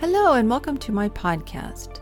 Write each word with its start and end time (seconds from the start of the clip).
Hello, 0.00 0.34
and 0.34 0.48
welcome 0.48 0.78
to 0.78 0.92
my 0.92 1.08
podcast. 1.08 1.98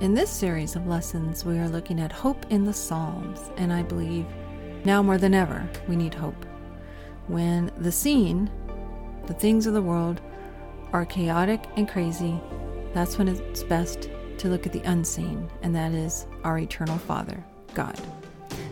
In 0.00 0.14
this 0.14 0.30
series 0.30 0.76
of 0.76 0.86
lessons, 0.86 1.44
we 1.44 1.58
are 1.58 1.68
looking 1.68 1.98
at 1.98 2.12
hope 2.12 2.46
in 2.50 2.64
the 2.64 2.72
Psalms, 2.72 3.40
and 3.56 3.72
I 3.72 3.82
believe 3.82 4.24
now 4.84 5.02
more 5.02 5.18
than 5.18 5.34
ever 5.34 5.68
we 5.88 5.96
need 5.96 6.14
hope. 6.14 6.46
When 7.26 7.72
the 7.78 7.90
scene, 7.90 8.48
the 9.26 9.34
things 9.34 9.66
of 9.66 9.74
the 9.74 9.82
world, 9.82 10.20
are 10.92 11.04
chaotic 11.04 11.64
and 11.76 11.88
crazy, 11.88 12.40
that's 12.92 13.18
when 13.18 13.26
it's 13.26 13.64
best 13.64 14.08
to 14.38 14.48
look 14.48 14.64
at 14.64 14.72
the 14.72 14.82
unseen, 14.82 15.50
and 15.62 15.74
that 15.74 15.94
is 15.94 16.26
our 16.44 16.60
eternal 16.60 16.98
Father, 16.98 17.42
God. 17.74 18.00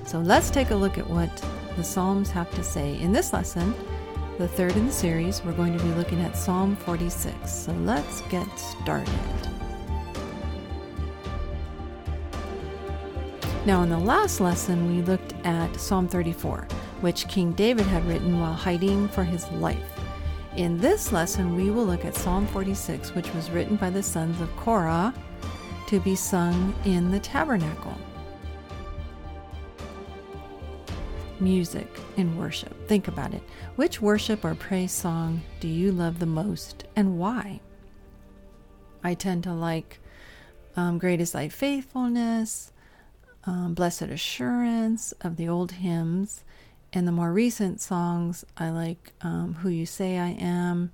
So 0.07 0.20
let's 0.20 0.48
take 0.48 0.70
a 0.70 0.77
look 0.77 0.96
at 0.96 1.11
what 1.11 1.45
the 1.77 1.82
Psalms 1.82 2.30
have 2.30 2.54
to 2.54 2.62
say. 2.62 3.00
In 3.00 3.11
this 3.11 3.32
lesson, 3.32 3.75
the 4.38 4.48
third 4.48 4.76
in 4.76 4.86
the 4.86 4.92
series, 4.92 5.42
we're 5.44 5.52
going 5.52 5.76
to 5.76 5.84
be 5.84 5.90
looking 5.92 6.20
at 6.20 6.36
Psalm 6.36 6.76
46. 6.76 7.50
So 7.50 7.72
let's 7.72 8.22
get 8.22 8.48
started. 8.58 9.12
Now, 13.64 13.82
in 13.82 13.90
the 13.90 13.98
last 13.98 14.40
lesson, 14.40 14.96
we 14.96 15.02
looked 15.02 15.34
at 15.44 15.76
Psalm 15.76 16.08
34, 16.08 16.66
which 17.00 17.29
King 17.29 17.52
David 17.52 17.86
had 17.86 18.04
written 18.07 18.40
while 18.40 18.54
hiding 18.54 19.08
for 19.08 19.22
his 19.22 19.48
life. 19.52 19.79
In 20.57 20.79
this 20.79 21.12
lesson, 21.12 21.54
we 21.54 21.71
will 21.71 21.85
look 21.85 22.04
at 22.04 22.16
Psalm 22.16 22.46
46, 22.49 23.14
which 23.14 23.32
was 23.35 23.50
written 23.50 23.76
by 23.76 23.90
the 23.90 24.02
sons 24.02 24.40
of 24.40 24.54
Korah 24.57 25.14
to 25.86 26.00
be 26.00 26.16
sung 26.16 26.74
in 26.85 27.10
the 27.10 27.21
tabernacle. 27.21 27.96
Music 31.42 31.88
in 32.16 32.36
worship. 32.36 32.88
Think 32.88 33.08
about 33.08 33.34
it. 33.34 33.42
Which 33.77 34.00
worship 34.00 34.44
or 34.44 34.55
praise 34.55 34.92
song 34.92 35.42
do 35.60 35.68
you 35.68 35.92
love 35.92 36.18
the 36.18 36.27
most 36.27 36.84
and 36.94 37.18
why? 37.18 37.60
I 39.02 39.14
tend 39.14 39.44
to 39.44 39.52
like 39.52 39.98
um, 40.77 40.98
Great 40.98 41.20
is 41.20 41.32
Thy 41.32 41.48
Faithfulness, 41.48 42.72
um, 43.44 43.74
Blessed 43.74 44.02
Assurance 44.02 45.12
of 45.20 45.36
the 45.36 45.48
old 45.48 45.72
hymns, 45.72 46.44
and 46.92 47.06
the 47.06 47.12
more 47.12 47.32
recent 47.32 47.80
songs, 47.80 48.44
I 48.56 48.70
like 48.70 49.12
um, 49.22 49.54
Who 49.60 49.68
You 49.68 49.86
Say 49.86 50.18
I 50.18 50.30
Am 50.30 50.92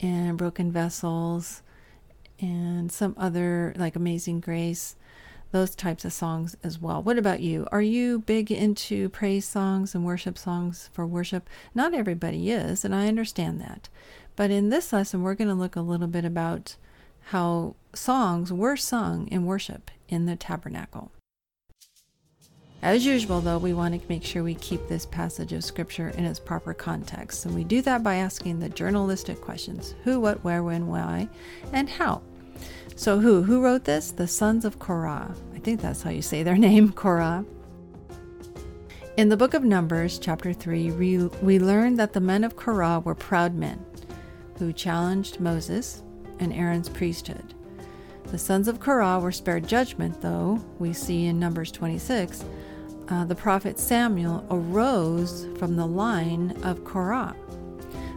and 0.00 0.36
Broken 0.36 0.70
Vessels 0.70 1.62
and 2.40 2.90
some 2.90 3.14
other 3.16 3.72
like 3.76 3.96
Amazing 3.96 4.40
Grace 4.40 4.96
those 5.52 5.74
types 5.74 6.04
of 6.04 6.12
songs 6.12 6.56
as 6.64 6.80
well. 6.80 7.02
What 7.02 7.18
about 7.18 7.40
you? 7.40 7.68
Are 7.70 7.82
you 7.82 8.20
big 8.20 8.50
into 8.50 9.08
praise 9.10 9.46
songs 9.46 9.94
and 9.94 10.04
worship 10.04 10.36
songs 10.36 10.90
for 10.92 11.06
worship? 11.06 11.48
Not 11.74 11.94
everybody 11.94 12.50
is, 12.50 12.84
and 12.84 12.94
I 12.94 13.06
understand 13.06 13.60
that. 13.60 13.88
But 14.34 14.50
in 14.50 14.70
this 14.70 14.92
lesson, 14.92 15.22
we're 15.22 15.34
going 15.34 15.48
to 15.48 15.54
look 15.54 15.76
a 15.76 15.82
little 15.82 16.08
bit 16.08 16.24
about 16.24 16.76
how 17.26 17.76
songs 17.94 18.52
were 18.52 18.76
sung 18.76 19.28
in 19.28 19.44
worship 19.44 19.90
in 20.08 20.26
the 20.26 20.36
tabernacle. 20.36 21.12
As 22.82 23.06
usual, 23.06 23.40
though, 23.40 23.58
we 23.58 23.74
want 23.74 23.94
to 23.94 24.08
make 24.08 24.24
sure 24.24 24.42
we 24.42 24.56
keep 24.56 24.88
this 24.88 25.06
passage 25.06 25.52
of 25.52 25.62
Scripture 25.62 26.08
in 26.08 26.24
its 26.24 26.40
proper 26.40 26.74
context. 26.74 27.46
And 27.46 27.54
we 27.54 27.62
do 27.62 27.80
that 27.82 28.02
by 28.02 28.16
asking 28.16 28.58
the 28.58 28.68
journalistic 28.68 29.40
questions 29.40 29.94
who, 30.02 30.18
what, 30.18 30.42
where, 30.42 30.64
when, 30.64 30.88
why, 30.88 31.28
and 31.72 31.88
how. 31.88 32.22
So, 33.02 33.18
who? 33.18 33.42
Who 33.42 33.60
wrote 33.60 33.82
this? 33.82 34.12
The 34.12 34.28
sons 34.28 34.64
of 34.64 34.78
Korah. 34.78 35.34
I 35.52 35.58
think 35.58 35.80
that's 35.80 36.02
how 36.02 36.10
you 36.10 36.22
say 36.22 36.44
their 36.44 36.56
name, 36.68 36.92
Korah. 36.92 37.44
In 39.16 39.28
the 39.28 39.36
book 39.36 39.54
of 39.54 39.64
Numbers, 39.64 40.20
chapter 40.20 40.52
3, 40.52 40.92
we, 40.92 41.18
we 41.42 41.58
learn 41.58 41.96
that 41.96 42.12
the 42.12 42.20
men 42.20 42.44
of 42.44 42.54
Korah 42.54 43.00
were 43.00 43.16
proud 43.16 43.56
men 43.56 43.84
who 44.60 44.72
challenged 44.72 45.40
Moses 45.40 46.04
and 46.38 46.52
Aaron's 46.52 46.88
priesthood. 46.88 47.54
The 48.26 48.38
sons 48.38 48.68
of 48.68 48.78
Korah 48.78 49.18
were 49.18 49.32
spared 49.32 49.66
judgment, 49.66 50.20
though, 50.20 50.64
we 50.78 50.92
see 50.92 51.26
in 51.26 51.40
Numbers 51.40 51.72
26. 51.72 52.44
Uh, 53.08 53.24
the 53.24 53.34
prophet 53.34 53.80
Samuel 53.80 54.46
arose 54.48 55.48
from 55.58 55.74
the 55.74 55.86
line 55.86 56.56
of 56.62 56.84
Korah. 56.84 57.34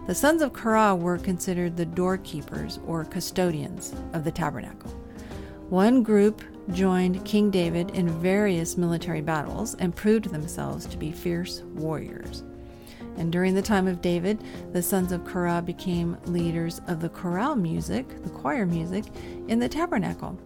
The 0.08 0.14
sons 0.14 0.44
of 0.44 0.54
Korah 0.54 0.96
were 0.96 1.18
considered 1.18 1.76
the 1.76 1.86
doorkeepers 1.86 2.80
or 2.86 3.06
custodians 3.06 3.96
of 4.14 4.24
the 4.24 4.32
tabernacle. 4.32 4.92
One 5.70 6.04
group 6.04 6.44
joined 6.74 7.26
King 7.26 7.50
David 7.50 7.90
in 7.92 8.08
various 8.22 8.78
military 8.78 9.22
battles 9.22 9.74
and 9.76 9.96
proved 9.96 10.26
themselves 10.26 10.86
to 10.86 10.98
be 10.98 11.12
fierce 11.12 11.62
warriors. 11.74 12.44
And 13.18 13.32
during 13.32 13.56
the 13.56 13.64
time 13.64 13.88
of 13.88 14.02
David, 14.02 14.44
the 14.74 14.84
sons 14.84 15.12
of 15.12 15.26
Korah 15.26 15.64
became 15.64 16.18
leaders 16.26 16.82
of 16.86 17.02
the 17.02 17.10
chorale 17.10 17.56
music, 17.56 18.08
the 18.22 18.30
choir 18.30 18.68
music, 18.68 19.06
in 19.48 19.58
the 19.58 19.70
tabernacle. 19.70 20.40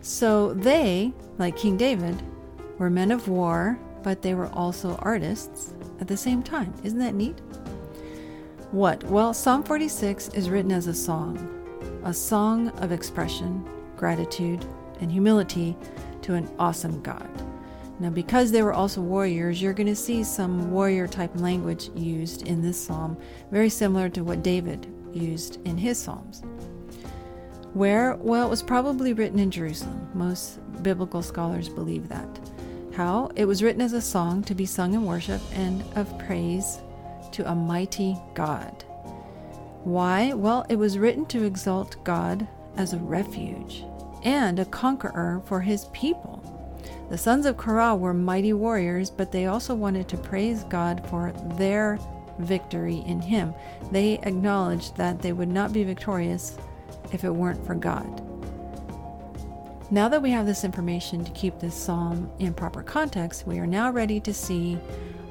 So 0.00 0.54
they, 0.54 1.12
like 1.38 1.56
King 1.56 1.76
David, 1.76 2.22
were 2.78 2.90
men 2.90 3.10
of 3.10 3.26
war, 3.26 3.80
but 4.04 4.22
they 4.22 4.34
were 4.34 4.50
also 4.52 4.94
artists 4.96 5.74
at 6.00 6.06
the 6.06 6.16
same 6.16 6.40
time. 6.40 6.72
Isn't 6.84 7.00
that 7.00 7.14
neat? 7.14 7.40
What? 8.76 9.02
Well, 9.04 9.32
Psalm 9.32 9.62
46 9.62 10.28
is 10.34 10.50
written 10.50 10.70
as 10.70 10.86
a 10.86 10.92
song, 10.92 11.38
a 12.04 12.12
song 12.12 12.68
of 12.80 12.92
expression, 12.92 13.66
gratitude, 13.96 14.66
and 15.00 15.10
humility 15.10 15.74
to 16.20 16.34
an 16.34 16.46
awesome 16.58 17.00
God. 17.00 17.26
Now, 18.00 18.10
because 18.10 18.52
they 18.52 18.60
were 18.60 18.74
also 18.74 19.00
warriors, 19.00 19.62
you're 19.62 19.72
going 19.72 19.86
to 19.86 19.96
see 19.96 20.22
some 20.22 20.70
warrior 20.70 21.08
type 21.08 21.34
language 21.36 21.88
used 21.94 22.46
in 22.46 22.60
this 22.60 22.78
psalm, 22.78 23.16
very 23.50 23.70
similar 23.70 24.10
to 24.10 24.22
what 24.22 24.42
David 24.42 24.86
used 25.10 25.58
in 25.66 25.78
his 25.78 25.96
psalms. 25.96 26.42
Where? 27.72 28.16
Well, 28.16 28.46
it 28.46 28.50
was 28.50 28.62
probably 28.62 29.14
written 29.14 29.38
in 29.38 29.50
Jerusalem. 29.50 30.06
Most 30.12 30.60
biblical 30.82 31.22
scholars 31.22 31.70
believe 31.70 32.10
that. 32.10 32.28
How? 32.92 33.30
It 33.36 33.46
was 33.46 33.62
written 33.62 33.80
as 33.80 33.94
a 33.94 34.02
song 34.02 34.42
to 34.42 34.54
be 34.54 34.66
sung 34.66 34.92
in 34.92 35.06
worship 35.06 35.40
and 35.54 35.82
of 35.96 36.18
praise 36.18 36.80
to 37.36 37.50
a 37.50 37.54
mighty 37.54 38.16
God. 38.34 38.82
Why? 39.84 40.32
Well, 40.32 40.64
it 40.68 40.76
was 40.76 40.98
written 40.98 41.26
to 41.26 41.44
exalt 41.44 42.02
God 42.02 42.48
as 42.76 42.92
a 42.92 42.98
refuge 42.98 43.84
and 44.24 44.58
a 44.58 44.64
conqueror 44.64 45.42
for 45.44 45.60
his 45.60 45.84
people. 45.92 46.42
The 47.10 47.18
sons 47.18 47.44
of 47.46 47.58
Korah 47.58 47.94
were 47.94 48.14
mighty 48.14 48.54
warriors, 48.54 49.10
but 49.10 49.30
they 49.30 49.46
also 49.46 49.74
wanted 49.74 50.08
to 50.08 50.16
praise 50.16 50.64
God 50.64 51.06
for 51.08 51.32
their 51.56 51.98
victory 52.38 53.04
in 53.06 53.20
Him. 53.20 53.54
They 53.92 54.14
acknowledged 54.14 54.96
that 54.96 55.20
they 55.20 55.32
would 55.32 55.48
not 55.48 55.72
be 55.72 55.84
victorious 55.84 56.56
if 57.12 57.22
it 57.22 57.30
weren't 57.30 57.64
for 57.64 57.74
God. 57.74 58.22
Now 59.90 60.08
that 60.08 60.22
we 60.22 60.30
have 60.32 60.46
this 60.46 60.64
information 60.64 61.24
to 61.24 61.30
keep 61.30 61.60
this 61.60 61.76
psalm 61.76 62.30
in 62.40 62.54
proper 62.54 62.82
context, 62.82 63.46
we 63.46 63.58
are 63.58 63.66
now 63.66 63.92
ready 63.92 64.18
to 64.20 64.34
see 64.34 64.78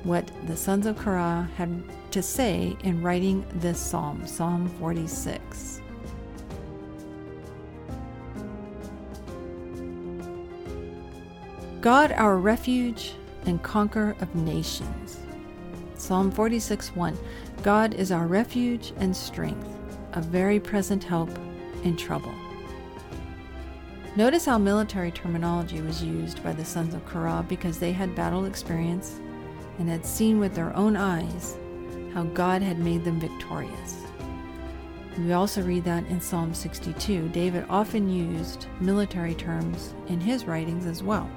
what 0.06 0.30
the 0.46 0.56
sons 0.56 0.86
of 0.86 0.96
Korah 0.98 1.50
had 1.58 1.84
to 2.12 2.22
say 2.22 2.78
in 2.84 3.02
writing 3.02 3.44
this 3.56 3.80
psalm, 3.80 4.26
Psalm 4.28 4.70
46. 4.80 5.82
God, 11.82 12.12
our 12.12 12.38
refuge 12.38 13.14
and 13.48 13.62
conqueror 13.64 14.16
of 14.22 14.34
nations. 14.36 15.20
Psalm 15.96 16.30
46 16.30 16.96
1 16.96 17.18
God 17.64 17.96
is 17.96 18.12
our 18.12 18.28
refuge 18.28 18.94
and 18.98 19.16
strength, 19.16 19.68
a 20.14 20.22
very 20.22 20.60
present 20.60 21.04
help 21.04 21.30
in 21.84 21.98
trouble. 21.98 22.34
Notice 24.16 24.46
how 24.46 24.60
military 24.60 25.12
terminology 25.12 25.82
was 25.82 26.04
used 26.04 26.44
by 26.44 26.54
the 26.54 26.64
sons 26.64 26.94
of 26.94 27.04
Korah 27.08 27.44
because 27.50 27.80
they 27.80 27.92
had 27.92 28.16
battle 28.16 28.46
experience 28.46 29.20
and 29.80 29.90
had 29.90 30.06
seen 30.06 30.40
with 30.40 30.56
their 30.56 30.76
own 30.76 30.96
eyes 30.96 31.58
how 32.14 32.24
God 32.24 32.62
had 32.62 32.80
made 32.80 33.04
them 33.04 33.20
victorious. 33.20 34.06
We 35.18 35.32
also 35.32 35.62
read 35.62 35.86
that 35.86 36.06
in 36.08 36.20
Psalm 36.20 36.54
62. 36.54 37.30
David 37.30 37.66
often 37.70 38.10
used 38.10 38.68
military 38.82 39.34
terms 39.34 39.94
in 40.08 40.20
his 40.20 40.46
writings 40.46 40.86
as 40.86 41.02
well. 41.02 41.30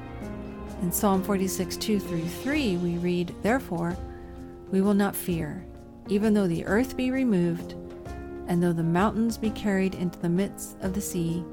In 0.83 0.91
Psalm 0.91 1.23
46, 1.23 1.77
2 1.77 2.01
through 2.01 2.25
3, 2.25 2.77
we 2.79 2.99
read, 2.99 3.35
Therefore, 3.43 3.97
we 4.71 4.81
will 4.81 4.95
not 4.95 5.15
fear, 5.15 5.65
even 6.09 6.35
though 6.35 6.49
the 6.49 6.65
earth 6.67 6.97
be 6.97 7.11
removed, 7.11 7.75
and 8.49 8.63
though 8.63 8.73
the 8.73 8.83
mountains 8.83 9.37
be 9.39 9.51
carried 9.51 9.95
into 9.95 10.19
the 10.19 10.29
midst 10.29 10.77
of 10.81 10.95
the 10.95 11.01
sea, 11.01 11.45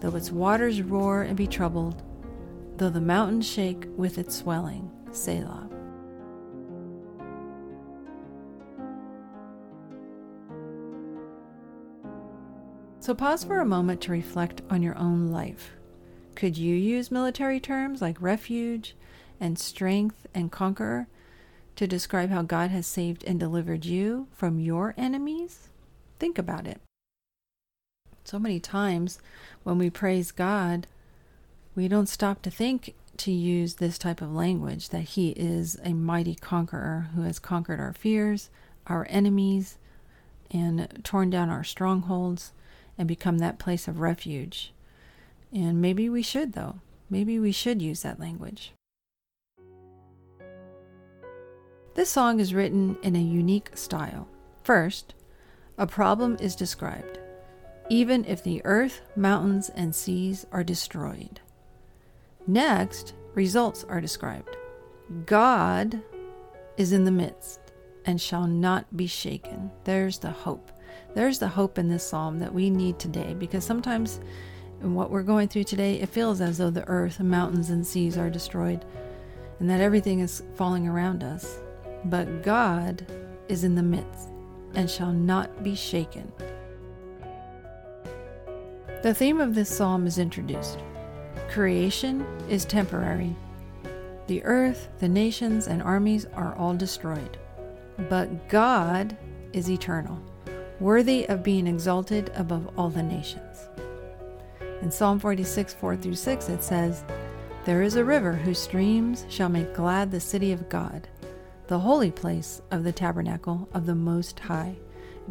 though 0.00 0.16
its 0.16 0.30
waters 0.30 0.82
roar 0.82 1.22
and 1.22 1.36
be 1.36 1.46
troubled, 1.46 2.02
though 2.76 2.90
the 2.90 3.00
mountains 3.00 3.48
shake 3.48 3.86
with 3.96 4.18
its 4.18 4.36
swelling. 4.36 4.90
Selah. 5.12 5.73
So 13.04 13.12
pause 13.14 13.44
for 13.44 13.60
a 13.60 13.66
moment 13.66 14.00
to 14.00 14.12
reflect 14.12 14.62
on 14.70 14.82
your 14.82 14.96
own 14.96 15.30
life. 15.30 15.72
Could 16.34 16.56
you 16.56 16.74
use 16.74 17.10
military 17.10 17.60
terms 17.60 18.00
like 18.00 18.16
refuge 18.18 18.96
and 19.38 19.58
strength 19.58 20.26
and 20.32 20.50
conqueror 20.50 21.06
to 21.76 21.86
describe 21.86 22.30
how 22.30 22.40
God 22.40 22.70
has 22.70 22.86
saved 22.86 23.22
and 23.24 23.38
delivered 23.38 23.84
you 23.84 24.28
from 24.32 24.58
your 24.58 24.94
enemies? 24.96 25.68
Think 26.18 26.38
about 26.38 26.66
it. 26.66 26.80
So 28.24 28.38
many 28.38 28.58
times 28.58 29.18
when 29.64 29.76
we 29.76 29.90
praise 29.90 30.32
God, 30.32 30.86
we 31.76 31.88
don't 31.88 32.08
stop 32.08 32.40
to 32.40 32.50
think 32.50 32.94
to 33.18 33.30
use 33.30 33.74
this 33.74 33.98
type 33.98 34.22
of 34.22 34.32
language 34.32 34.88
that 34.88 35.02
He 35.02 35.32
is 35.32 35.76
a 35.84 35.92
mighty 35.92 36.36
conqueror 36.36 37.10
who 37.14 37.20
has 37.20 37.38
conquered 37.38 37.80
our 37.80 37.92
fears, 37.92 38.48
our 38.86 39.06
enemies, 39.10 39.76
and 40.50 41.02
torn 41.04 41.28
down 41.28 41.50
our 41.50 41.64
strongholds 41.64 42.52
and 42.98 43.08
become 43.08 43.38
that 43.38 43.58
place 43.58 43.88
of 43.88 44.00
refuge. 44.00 44.72
And 45.52 45.80
maybe 45.80 46.08
we 46.08 46.22
should, 46.22 46.52
though. 46.52 46.80
Maybe 47.10 47.38
we 47.38 47.52
should 47.52 47.80
use 47.80 48.02
that 48.02 48.20
language. 48.20 48.72
This 51.94 52.10
song 52.10 52.40
is 52.40 52.54
written 52.54 52.98
in 53.02 53.14
a 53.14 53.20
unique 53.20 53.70
style. 53.76 54.26
First, 54.64 55.14
a 55.78 55.86
problem 55.86 56.36
is 56.40 56.56
described, 56.56 57.18
even 57.88 58.24
if 58.24 58.42
the 58.42 58.60
earth, 58.64 59.02
mountains, 59.14 59.68
and 59.68 59.94
seas 59.94 60.46
are 60.50 60.64
destroyed. 60.64 61.40
Next, 62.46 63.14
results 63.34 63.84
are 63.84 64.00
described. 64.00 64.56
God 65.26 66.00
is 66.76 66.92
in 66.92 67.04
the 67.04 67.10
midst 67.10 67.60
and 68.04 68.20
shall 68.20 68.46
not 68.46 68.96
be 68.96 69.06
shaken. 69.06 69.70
There's 69.84 70.18
the 70.18 70.30
hope. 70.30 70.70
There's 71.14 71.38
the 71.38 71.48
hope 71.48 71.78
in 71.78 71.88
this 71.88 72.06
psalm 72.06 72.38
that 72.40 72.52
we 72.52 72.70
need 72.70 72.98
today 72.98 73.34
because 73.34 73.64
sometimes 73.64 74.20
in 74.82 74.94
what 74.94 75.10
we're 75.10 75.22
going 75.22 75.48
through 75.48 75.64
today, 75.64 76.00
it 76.00 76.08
feels 76.08 76.40
as 76.40 76.58
though 76.58 76.70
the 76.70 76.86
earth, 76.88 77.20
mountains, 77.20 77.70
and 77.70 77.86
seas 77.86 78.18
are 78.18 78.30
destroyed 78.30 78.84
and 79.60 79.70
that 79.70 79.80
everything 79.80 80.20
is 80.20 80.42
falling 80.56 80.86
around 80.86 81.22
us. 81.22 81.58
But 82.04 82.42
God 82.42 83.06
is 83.48 83.64
in 83.64 83.74
the 83.74 83.82
midst 83.82 84.28
and 84.74 84.90
shall 84.90 85.12
not 85.12 85.62
be 85.62 85.74
shaken. 85.74 86.30
The 89.02 89.14
theme 89.14 89.40
of 89.40 89.54
this 89.54 89.74
psalm 89.74 90.06
is 90.06 90.18
introduced. 90.18 90.78
Creation 91.48 92.26
is 92.48 92.64
temporary. 92.64 93.36
The 94.26 94.42
earth, 94.44 94.88
the 94.98 95.08
nations, 95.08 95.66
and 95.66 95.82
armies 95.82 96.26
are 96.34 96.54
all 96.56 96.74
destroyed. 96.74 97.38
But 98.08 98.48
God 98.48 99.16
is 99.52 99.70
eternal, 99.70 100.20
worthy 100.80 101.26
of 101.28 101.42
being 101.42 101.66
exalted 101.66 102.30
above 102.34 102.68
all 102.76 102.90
the 102.90 103.02
nations. 103.02 103.68
In 104.82 104.90
Psalm 104.90 105.18
46, 105.18 105.74
4 105.74 105.96
through 105.96 106.14
6, 106.14 106.48
it 106.48 106.62
says, 106.62 107.04
There 107.64 107.82
is 107.82 107.96
a 107.96 108.04
river 108.04 108.32
whose 108.32 108.58
streams 108.58 109.24
shall 109.28 109.48
make 109.48 109.74
glad 109.74 110.10
the 110.10 110.20
city 110.20 110.52
of 110.52 110.68
God, 110.68 111.08
the 111.68 111.78
holy 111.78 112.10
place 112.10 112.60
of 112.70 112.84
the 112.84 112.92
tabernacle 112.92 113.68
of 113.72 113.86
the 113.86 113.94
Most 113.94 114.38
High. 114.40 114.76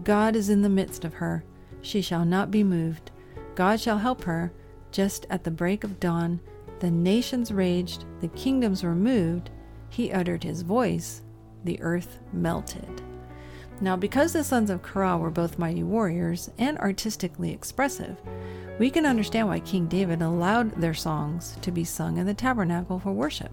God 0.03 0.35
is 0.35 0.49
in 0.49 0.61
the 0.61 0.69
midst 0.69 1.05
of 1.05 1.15
her. 1.15 1.43
She 1.81 2.01
shall 2.01 2.25
not 2.25 2.49
be 2.49 2.63
moved. 2.63 3.11
God 3.55 3.79
shall 3.79 3.99
help 3.99 4.23
her. 4.23 4.51
Just 4.91 5.25
at 5.29 5.43
the 5.43 5.51
break 5.51 5.83
of 5.83 5.99
dawn, 5.99 6.39
the 6.79 6.89
nations 6.89 7.51
raged, 7.51 8.05
the 8.21 8.27
kingdoms 8.29 8.83
were 8.83 8.95
moved. 8.95 9.51
He 9.89 10.11
uttered 10.11 10.43
his 10.43 10.63
voice, 10.63 11.21
the 11.63 11.79
earth 11.81 12.19
melted. 12.31 13.01
Now, 13.83 13.97
because 13.97 14.31
the 14.31 14.45
sons 14.45 14.69
of 14.69 14.81
Korah 14.81 15.17
were 15.17 15.29
both 15.29 15.59
mighty 15.59 15.83
warriors 15.83 16.49
and 16.57 16.77
artistically 16.77 17.51
expressive, 17.51 18.15
we 18.79 18.89
can 18.89 19.05
understand 19.05 19.49
why 19.49 19.59
King 19.59 19.87
David 19.87 20.21
allowed 20.21 20.71
their 20.79 20.93
songs 20.93 21.57
to 21.61 21.69
be 21.69 21.83
sung 21.83 22.15
in 22.15 22.25
the 22.25 22.33
tabernacle 22.33 22.97
for 22.97 23.11
worship. 23.11 23.51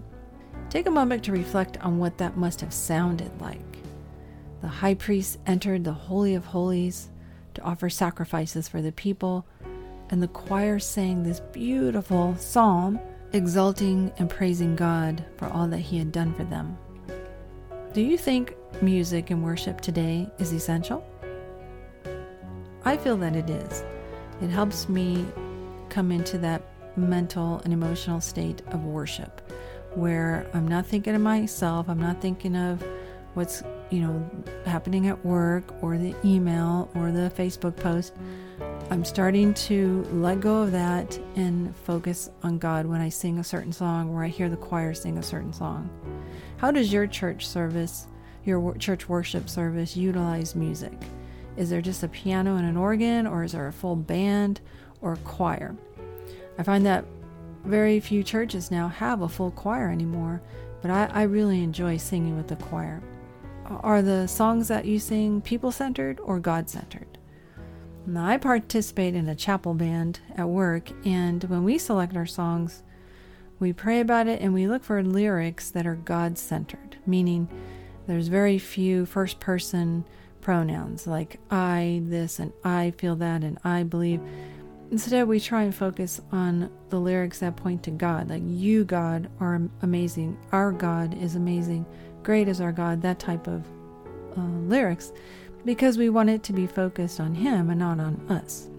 Take 0.69 0.87
a 0.87 0.89
moment 0.89 1.21
to 1.25 1.33
reflect 1.33 1.77
on 1.81 1.99
what 1.99 2.17
that 2.19 2.37
must 2.37 2.61
have 2.61 2.73
sounded 2.73 3.41
like. 3.41 3.59
The 4.61 4.69
high 4.69 4.93
priest 4.93 5.37
entered 5.47 5.83
the 5.83 5.91
Holy 5.91 6.33
of 6.35 6.45
Holies 6.45 7.09
to 7.55 7.61
offer 7.63 7.89
sacrifices 7.89 8.69
for 8.69 8.81
the 8.81 8.93
people, 8.93 9.45
and 10.11 10.23
the 10.23 10.29
choir 10.29 10.79
sang 10.79 11.23
this 11.23 11.41
beautiful 11.41 12.37
psalm, 12.37 13.01
exalting 13.33 14.13
and 14.17 14.29
praising 14.29 14.77
God 14.77 15.25
for 15.35 15.49
all 15.49 15.67
that 15.67 15.79
He 15.79 15.97
had 15.97 16.13
done 16.13 16.33
for 16.33 16.45
them. 16.45 16.77
Do 17.93 17.99
you 17.99 18.17
think 18.17 18.55
music 18.81 19.31
and 19.31 19.43
worship 19.43 19.81
today 19.81 20.29
is 20.39 20.53
essential? 20.53 21.05
I 22.85 22.95
feel 22.95 23.17
that 23.17 23.35
it 23.35 23.49
is. 23.49 23.83
It 24.41 24.47
helps 24.47 24.87
me 24.87 25.25
come 25.89 26.09
into 26.09 26.37
that 26.37 26.61
mental 26.95 27.59
and 27.65 27.73
emotional 27.73 28.21
state 28.21 28.61
of 28.67 28.85
worship 28.85 29.41
where 29.93 30.49
I'm 30.53 30.69
not 30.69 30.85
thinking 30.85 31.15
of 31.15 31.21
myself, 31.21 31.89
I'm 31.89 31.99
not 31.99 32.21
thinking 32.21 32.55
of 32.55 32.81
what's, 33.33 33.61
you 33.89 33.99
know, 33.99 34.31
happening 34.65 35.07
at 35.07 35.25
work 35.25 35.83
or 35.83 35.97
the 35.97 36.15
email 36.23 36.89
or 36.95 37.11
the 37.11 37.29
Facebook 37.35 37.75
post. 37.75 38.13
I'm 38.91 39.05
starting 39.05 39.53
to 39.53 40.05
let 40.11 40.41
go 40.41 40.63
of 40.63 40.73
that 40.73 41.17
and 41.37 41.73
focus 41.73 42.29
on 42.43 42.57
God 42.57 42.85
when 42.85 42.99
I 42.99 43.07
sing 43.07 43.39
a 43.39 43.43
certain 43.43 43.71
song 43.71 44.09
or 44.09 44.21
I 44.21 44.27
hear 44.27 44.49
the 44.49 44.57
choir 44.57 44.93
sing 44.93 45.17
a 45.17 45.23
certain 45.23 45.53
song. 45.53 45.89
How 46.57 46.71
does 46.71 46.91
your 46.91 47.07
church 47.07 47.47
service, 47.47 48.07
your 48.43 48.75
church 48.75 49.07
worship 49.07 49.47
service, 49.47 49.95
utilize 49.95 50.55
music? 50.55 50.91
Is 51.55 51.69
there 51.69 51.81
just 51.81 52.03
a 52.03 52.09
piano 52.09 52.57
and 52.57 52.67
an 52.67 52.75
organ, 52.75 53.27
or 53.27 53.45
is 53.45 53.53
there 53.53 53.67
a 53.67 53.71
full 53.71 53.95
band 53.95 54.59
or 54.99 55.15
choir? 55.23 55.73
I 56.57 56.63
find 56.63 56.85
that 56.85 57.05
very 57.63 58.01
few 58.01 58.23
churches 58.23 58.71
now 58.71 58.89
have 58.89 59.21
a 59.21 59.29
full 59.29 59.51
choir 59.51 59.89
anymore, 59.89 60.41
but 60.81 60.91
I, 60.91 61.05
I 61.05 61.21
really 61.23 61.63
enjoy 61.63 61.95
singing 61.95 62.35
with 62.35 62.49
the 62.49 62.57
choir. 62.57 63.01
Are 63.67 64.01
the 64.01 64.27
songs 64.27 64.67
that 64.67 64.83
you 64.83 64.99
sing 64.99 65.39
people 65.39 65.71
centered 65.71 66.19
or 66.19 66.41
God 66.41 66.69
centered? 66.69 67.10
Now, 68.05 68.25
I 68.25 68.37
participate 68.37 69.15
in 69.15 69.29
a 69.29 69.35
chapel 69.35 69.73
band 69.73 70.19
at 70.35 70.49
work, 70.49 70.89
and 71.05 71.43
when 71.45 71.63
we 71.63 71.77
select 71.77 72.15
our 72.15 72.25
songs, 72.25 72.83
we 73.59 73.73
pray 73.73 73.99
about 73.99 74.27
it 74.27 74.41
and 74.41 74.55
we 74.55 74.67
look 74.67 74.83
for 74.83 75.03
lyrics 75.03 75.69
that 75.69 75.85
are 75.85 75.95
God 75.95 76.37
centered, 76.37 76.97
meaning 77.05 77.47
there's 78.07 78.27
very 78.27 78.57
few 78.57 79.05
first 79.05 79.39
person 79.39 80.03
pronouns 80.41 81.05
like 81.05 81.39
I 81.51 82.01
this 82.05 82.39
and 82.39 82.51
I 82.63 82.91
feel 82.97 83.15
that 83.17 83.43
and 83.43 83.59
I 83.63 83.83
believe. 83.83 84.19
Instead, 84.89 85.27
we 85.27 85.39
try 85.39 85.61
and 85.61 85.73
focus 85.73 86.19
on 86.31 86.69
the 86.89 86.99
lyrics 86.99 87.39
that 87.39 87.55
point 87.55 87.83
to 87.83 87.91
God, 87.91 88.29
like 88.29 88.41
you, 88.45 88.83
God, 88.83 89.29
are 89.39 89.61
amazing. 89.83 90.37
Our 90.51 90.71
God 90.71 91.15
is 91.21 91.35
amazing. 91.35 91.85
Great 92.23 92.47
is 92.47 92.59
our 92.59 92.71
God, 92.71 93.01
that 93.03 93.19
type 93.19 93.47
of 93.47 93.63
uh, 94.35 94.41
lyrics, 94.41 95.13
because 95.65 95.97
we 95.97 96.09
want 96.09 96.29
it 96.29 96.43
to 96.43 96.53
be 96.53 96.67
focused 96.67 97.19
on 97.19 97.35
Him 97.35 97.69
and 97.69 97.79
not 97.79 97.99
on 97.99 98.25
us. 98.29 98.69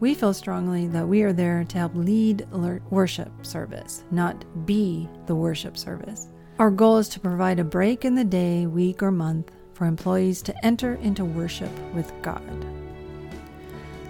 We 0.00 0.14
feel 0.14 0.34
strongly 0.34 0.86
that 0.88 1.06
we 1.08 1.22
are 1.22 1.32
there 1.32 1.64
to 1.64 1.78
help 1.78 1.94
lead 1.94 2.46
worship 2.90 3.30
service, 3.44 4.04
not 4.10 4.44
be 4.66 5.08
the 5.26 5.34
worship 5.34 5.78
service. 5.78 6.28
Our 6.58 6.70
goal 6.70 6.98
is 6.98 7.08
to 7.10 7.20
provide 7.20 7.58
a 7.58 7.64
break 7.64 8.04
in 8.04 8.14
the 8.14 8.24
day, 8.24 8.66
week, 8.66 9.02
or 9.02 9.10
month 9.10 9.50
for 9.72 9.86
employees 9.86 10.42
to 10.42 10.64
enter 10.64 10.94
into 10.96 11.24
worship 11.24 11.70
with 11.94 12.12
God. 12.22 12.42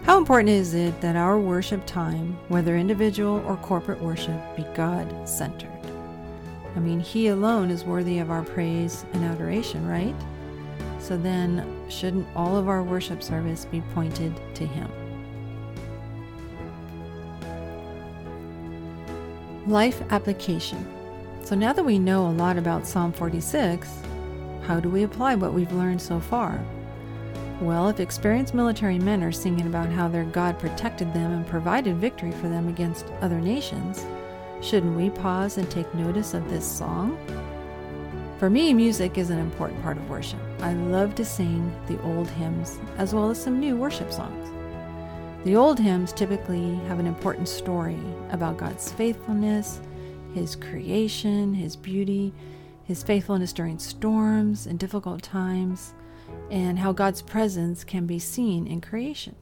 How 0.02 0.18
important 0.18 0.50
is 0.50 0.74
it 0.74 1.00
that 1.00 1.16
our 1.16 1.38
worship 1.38 1.86
time, 1.86 2.36
whether 2.48 2.76
individual 2.76 3.42
or 3.46 3.56
corporate 3.56 4.02
worship, 4.02 4.38
be 4.56 4.64
God 4.74 5.28
centered? 5.28 5.70
I 6.76 6.80
mean, 6.80 7.00
He 7.00 7.28
alone 7.28 7.70
is 7.70 7.84
worthy 7.84 8.18
of 8.18 8.30
our 8.30 8.42
praise 8.42 9.06
and 9.12 9.24
adoration, 9.24 9.86
right? 9.88 10.14
So 11.04 11.18
then, 11.18 11.66
shouldn't 11.90 12.26
all 12.34 12.56
of 12.56 12.66
our 12.66 12.82
worship 12.82 13.22
service 13.22 13.66
be 13.66 13.82
pointed 13.92 14.32
to 14.54 14.64
Him? 14.64 14.88
Life 19.66 20.00
application. 20.08 20.82
So 21.42 21.54
now 21.54 21.74
that 21.74 21.84
we 21.84 21.98
know 21.98 22.26
a 22.26 22.32
lot 22.32 22.56
about 22.56 22.86
Psalm 22.86 23.12
46, 23.12 23.86
how 24.62 24.80
do 24.80 24.88
we 24.88 25.02
apply 25.02 25.34
what 25.34 25.52
we've 25.52 25.72
learned 25.74 26.00
so 26.00 26.20
far? 26.20 26.58
Well, 27.60 27.90
if 27.90 28.00
experienced 28.00 28.54
military 28.54 28.98
men 28.98 29.22
are 29.22 29.30
singing 29.30 29.66
about 29.66 29.90
how 29.90 30.08
their 30.08 30.24
God 30.24 30.58
protected 30.58 31.12
them 31.12 31.32
and 31.32 31.46
provided 31.46 31.96
victory 31.96 32.32
for 32.32 32.48
them 32.48 32.66
against 32.66 33.04
other 33.20 33.42
nations, 33.42 34.06
shouldn't 34.62 34.96
we 34.96 35.10
pause 35.10 35.58
and 35.58 35.70
take 35.70 35.94
notice 35.94 36.32
of 36.32 36.48
this 36.48 36.66
song? 36.66 37.18
For 38.38 38.50
me, 38.50 38.74
music 38.74 39.16
is 39.16 39.30
an 39.30 39.38
important 39.38 39.82
part 39.82 39.96
of 39.96 40.10
worship. 40.10 40.40
I 40.60 40.74
love 40.74 41.14
to 41.16 41.24
sing 41.24 41.72
the 41.86 42.00
old 42.02 42.28
hymns 42.28 42.78
as 42.98 43.14
well 43.14 43.30
as 43.30 43.42
some 43.42 43.60
new 43.60 43.76
worship 43.76 44.12
songs. 44.12 44.50
The 45.44 45.56
old 45.56 45.78
hymns 45.78 46.12
typically 46.12 46.74
have 46.88 46.98
an 46.98 47.06
important 47.06 47.48
story 47.48 47.98
about 48.30 48.56
God's 48.56 48.90
faithfulness, 48.92 49.80
His 50.34 50.56
creation, 50.56 51.54
His 51.54 51.76
beauty, 51.76 52.32
his 52.84 53.02
faithfulness 53.02 53.52
during 53.52 53.78
storms 53.78 54.66
and 54.66 54.78
difficult 54.78 55.22
times, 55.22 55.94
and 56.50 56.78
how 56.78 56.92
God's 56.92 57.22
presence 57.22 57.82
can 57.82 58.06
be 58.06 58.18
seen 58.18 58.66
in 58.66 58.80
creation. 58.80 59.34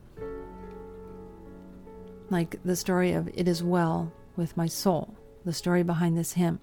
Like 2.30 2.56
the 2.64 2.76
story 2.76 3.12
of 3.12 3.28
It 3.34 3.48
Is 3.48 3.62
Well 3.62 4.12
with 4.36 4.56
My 4.56 4.66
Soul, 4.66 5.14
the 5.44 5.52
story 5.52 5.82
behind 5.82 6.16
this 6.16 6.32
hymn. 6.32 6.60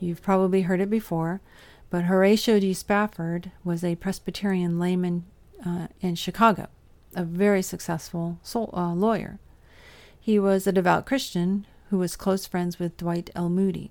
You've 0.00 0.22
probably 0.22 0.62
heard 0.62 0.80
it 0.80 0.88
before, 0.90 1.40
but 1.90 2.04
Horatio 2.04 2.58
D. 2.58 2.72
Spafford 2.72 3.52
was 3.62 3.84
a 3.84 3.96
Presbyterian 3.96 4.78
layman 4.78 5.24
uh, 5.64 5.88
in 6.00 6.14
Chicago. 6.14 6.68
a 7.14 7.24
very 7.24 7.60
successful 7.60 8.38
soul, 8.42 8.70
uh, 8.72 8.94
lawyer. 8.94 9.38
He 10.18 10.38
was 10.38 10.66
a 10.66 10.72
devout 10.72 11.06
Christian 11.06 11.66
who 11.90 11.98
was 11.98 12.16
close 12.16 12.46
friends 12.46 12.78
with 12.78 12.96
Dwight 12.96 13.30
L. 13.34 13.48
Moody. 13.50 13.90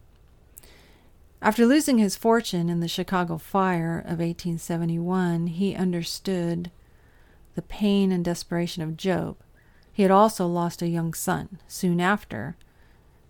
After 1.42 1.66
losing 1.66 1.98
his 1.98 2.16
fortune 2.16 2.70
in 2.70 2.80
the 2.80 2.88
Chicago 2.88 3.38
fire 3.38 4.00
of 4.00 4.20
1871, 4.20 5.48
he 5.48 5.76
understood 5.76 6.72
the 7.56 7.62
pain 7.62 8.12
and 8.12 8.24
desperation 8.24 8.84
of 8.84 8.98
Job. 8.98 9.38
He 9.92 10.04
had 10.04 10.12
also 10.12 10.48
lost 10.48 10.82
a 10.82 10.88
young 10.88 11.14
son 11.14 11.60
soon 11.68 12.00
after 12.00 12.56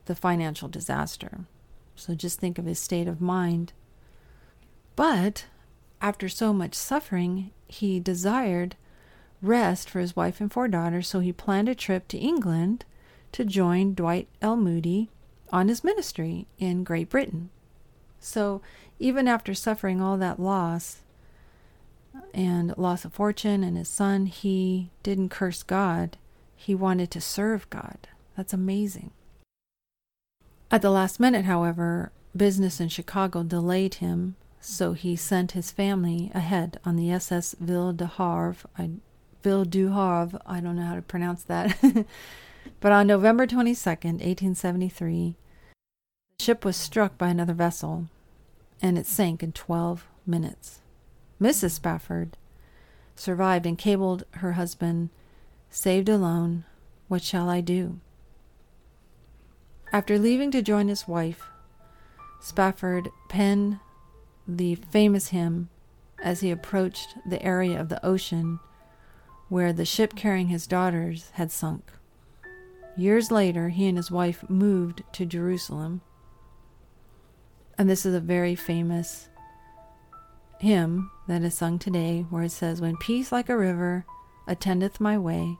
the 0.05 0.15
financial 0.15 0.69
disaster. 0.69 1.45
So 1.99 2.15
just 2.15 2.39
think 2.39 2.57
of 2.57 2.65
his 2.65 2.79
state 2.79 3.07
of 3.07 3.21
mind. 3.21 3.73
But 4.95 5.45
after 6.01 6.29
so 6.29 6.53
much 6.53 6.75
suffering, 6.75 7.51
he 7.67 7.99
desired 7.99 8.75
rest 9.41 9.89
for 9.89 9.99
his 9.99 10.15
wife 10.15 10.41
and 10.41 10.51
four 10.51 10.67
daughters, 10.67 11.07
so 11.07 11.19
he 11.19 11.31
planned 11.31 11.69
a 11.69 11.75
trip 11.75 12.07
to 12.09 12.17
England 12.17 12.85
to 13.31 13.45
join 13.45 13.93
Dwight 13.93 14.27
L. 14.41 14.57
Moody 14.57 15.09
on 15.51 15.67
his 15.67 15.83
ministry 15.83 16.47
in 16.57 16.83
Great 16.83 17.09
Britain. 17.09 17.49
So 18.19 18.61
even 18.99 19.27
after 19.27 19.53
suffering 19.53 20.01
all 20.01 20.17
that 20.17 20.39
loss 20.39 21.01
and 22.33 22.77
loss 22.77 23.05
of 23.05 23.13
fortune 23.13 23.63
and 23.63 23.77
his 23.77 23.87
son, 23.87 24.25
he 24.25 24.89
didn't 25.03 25.29
curse 25.29 25.63
God. 25.63 26.17
He 26.55 26.75
wanted 26.75 27.11
to 27.11 27.21
serve 27.21 27.69
God. 27.69 28.07
That's 28.35 28.53
amazing. 28.53 29.11
At 30.71 30.83
the 30.83 30.91
last 30.91 31.19
minute, 31.19 31.45
however, 31.45 32.11
business 32.35 32.79
in 32.79 32.89
Chicago 32.89 33.41
delayed 33.41 33.95
him, 33.95 34.35
so 34.61 34.93
he 34.93 35.15
sent 35.15 35.53
his 35.53 35.71
family 35.71 36.31
ahead 36.35 36.79
on 36.85 36.95
the 36.95 37.11
SS 37.11 37.55
Ville 37.59 37.93
de 37.93 38.05
Havre. 38.05 38.69
I, 38.77 38.91
Ville 39.41 39.65
du 39.65 39.87
Havre, 39.91 40.39
I 40.45 40.59
don't 40.59 40.75
know 40.75 40.85
how 40.85 40.95
to 40.95 41.01
pronounce 41.01 41.41
that. 41.43 41.75
but 42.79 42.91
on 42.91 43.07
November 43.07 43.47
22nd, 43.47 44.21
1873, 44.21 45.35
the 46.37 46.43
ship 46.43 46.63
was 46.63 46.75
struck 46.75 47.17
by 47.17 47.29
another 47.29 47.53
vessel, 47.53 48.07
and 48.79 48.95
it 48.97 49.07
sank 49.07 49.41
in 49.41 49.51
12 49.53 50.05
minutes. 50.27 50.81
Mrs. 51.41 51.71
Spafford 51.71 52.37
survived 53.15 53.65
and 53.65 53.77
cabled 53.77 54.23
her 54.35 54.51
husband, 54.51 55.09
Saved 55.71 56.09
alone, 56.09 56.65
what 57.07 57.23
shall 57.23 57.49
I 57.49 57.61
do? 57.61 57.99
After 59.91 60.19
leaving 60.19 60.51
to 60.51 60.61
join 60.61 60.87
his 60.87 61.07
wife, 61.07 61.49
Spafford 62.39 63.09
penned 63.27 63.79
the 64.47 64.75
famous 64.75 65.29
hymn 65.29 65.69
as 66.21 66.41
he 66.41 66.51
approached 66.51 67.15
the 67.25 67.41
area 67.41 67.79
of 67.79 67.89
the 67.89 68.03
ocean 68.05 68.59
where 69.47 69.73
the 69.73 69.85
ship 69.85 70.15
carrying 70.15 70.47
his 70.47 70.67
daughters 70.67 71.31
had 71.33 71.51
sunk. 71.51 71.91
Years 72.95 73.31
later, 73.31 73.69
he 73.69 73.87
and 73.87 73.97
his 73.97 74.11
wife 74.11 74.47
moved 74.47 75.03
to 75.13 75.25
Jerusalem. 75.25 76.01
And 77.77 77.89
this 77.89 78.05
is 78.05 78.13
a 78.13 78.19
very 78.19 78.55
famous 78.55 79.29
hymn 80.59 81.09
that 81.27 81.41
is 81.41 81.55
sung 81.55 81.79
today 81.79 82.25
where 82.29 82.43
it 82.43 82.51
says, 82.51 82.81
When 82.81 82.97
peace 82.97 83.31
like 83.31 83.49
a 83.49 83.57
river 83.57 84.05
attendeth 84.47 84.99
my 84.99 85.17
way, 85.17 85.57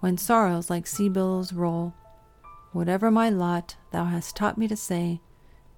when 0.00 0.18
sorrows 0.18 0.68
like 0.68 0.86
sea 0.86 1.08
billows 1.08 1.52
roll, 1.52 1.94
Whatever 2.76 3.10
my 3.10 3.30
lot, 3.30 3.74
thou 3.90 4.04
hast 4.04 4.36
taught 4.36 4.58
me 4.58 4.68
to 4.68 4.76
say, 4.76 5.22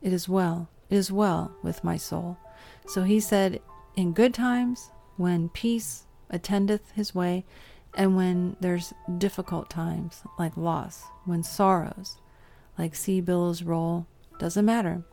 It 0.02 0.12
is 0.12 0.28
well, 0.28 0.69
it 0.90 0.97
is 0.97 1.12
well 1.12 1.55
with 1.62 1.85
my 1.85 1.97
soul. 1.97 2.38
So 2.88 3.05
he 3.05 3.21
said, 3.21 3.61
In 3.95 4.12
good 4.12 4.35
times, 4.35 4.90
when 5.17 5.49
peace 5.50 6.07
attendeth 6.28 6.90
his 6.97 7.14
way, 7.14 7.45
and 7.95 8.17
when 8.17 8.57
there's 8.59 8.93
difficult 9.17 9.71
times 9.71 10.25
like 10.40 10.57
loss, 10.57 11.05
when 11.25 11.45
sorrows 11.45 12.17
like 12.76 12.97
sea 12.97 13.21
billows 13.21 13.62
roll, 13.62 14.09
doesn't 14.40 14.64
matter. 14.64 15.05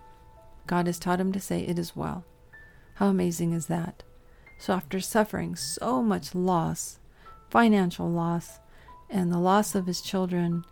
God 0.66 0.88
has 0.88 0.98
taught 0.98 1.20
him 1.20 1.32
to 1.34 1.40
say, 1.40 1.60
It 1.60 1.78
is 1.78 1.96
well. 1.96 2.26
How 2.96 3.10
amazing 3.10 3.54
is 3.54 3.68
that? 3.68 4.02
So, 4.58 4.74
after 4.74 5.00
suffering 5.00 5.56
so 5.56 6.02
much 6.02 6.34
loss, 6.34 6.98
financial 7.52 8.10
loss, 8.10 8.58
and 9.08 9.32
the 9.32 9.38
loss 9.38 9.76
of 9.76 9.86
his 9.86 10.02
children, 10.02 10.66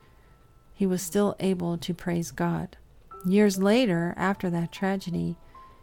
he 0.73 0.85
was 0.85 1.01
still 1.01 1.35
able 1.39 1.77
to 1.77 1.93
praise 1.93 2.31
God. 2.31 2.77
Years 3.25 3.57
later, 3.57 4.13
after 4.17 4.49
that 4.49 4.71
tragedy, 4.71 5.37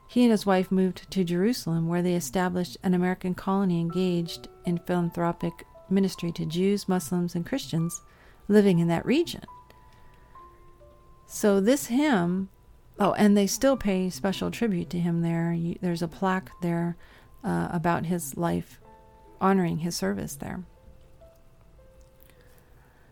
he 0.08 0.22
and 0.24 0.32
his 0.32 0.44
wife 0.44 0.72
moved 0.72 1.10
to 1.10 1.24
Jerusalem, 1.24 1.88
where 1.88 2.02
they 2.02 2.14
established 2.14 2.76
an 2.82 2.94
American 2.94 3.34
colony 3.34 3.80
engaged 3.80 4.48
in 4.66 4.78
philanthropic 4.78 5.64
ministry 5.88 6.32
to 6.32 6.44
Jews, 6.44 6.88
Muslims, 6.88 7.34
and 7.34 7.46
Christians 7.46 8.02
living 8.48 8.80
in 8.80 8.88
that 8.88 9.06
region. 9.06 9.42
So, 11.26 11.60
this 11.60 11.86
hymn, 11.86 12.48
oh, 12.98 13.12
and 13.12 13.36
they 13.36 13.46
still 13.46 13.76
pay 13.76 14.10
special 14.10 14.50
tribute 14.50 14.90
to 14.90 14.98
him 14.98 15.22
there. 15.22 15.52
You, 15.52 15.76
there's 15.80 16.02
a 16.02 16.08
plaque 16.08 16.50
there 16.60 16.96
uh, 17.44 17.68
about 17.70 18.06
his 18.06 18.36
life, 18.36 18.80
honoring 19.40 19.78
his 19.78 19.94
service 19.94 20.34
there. 20.34 20.64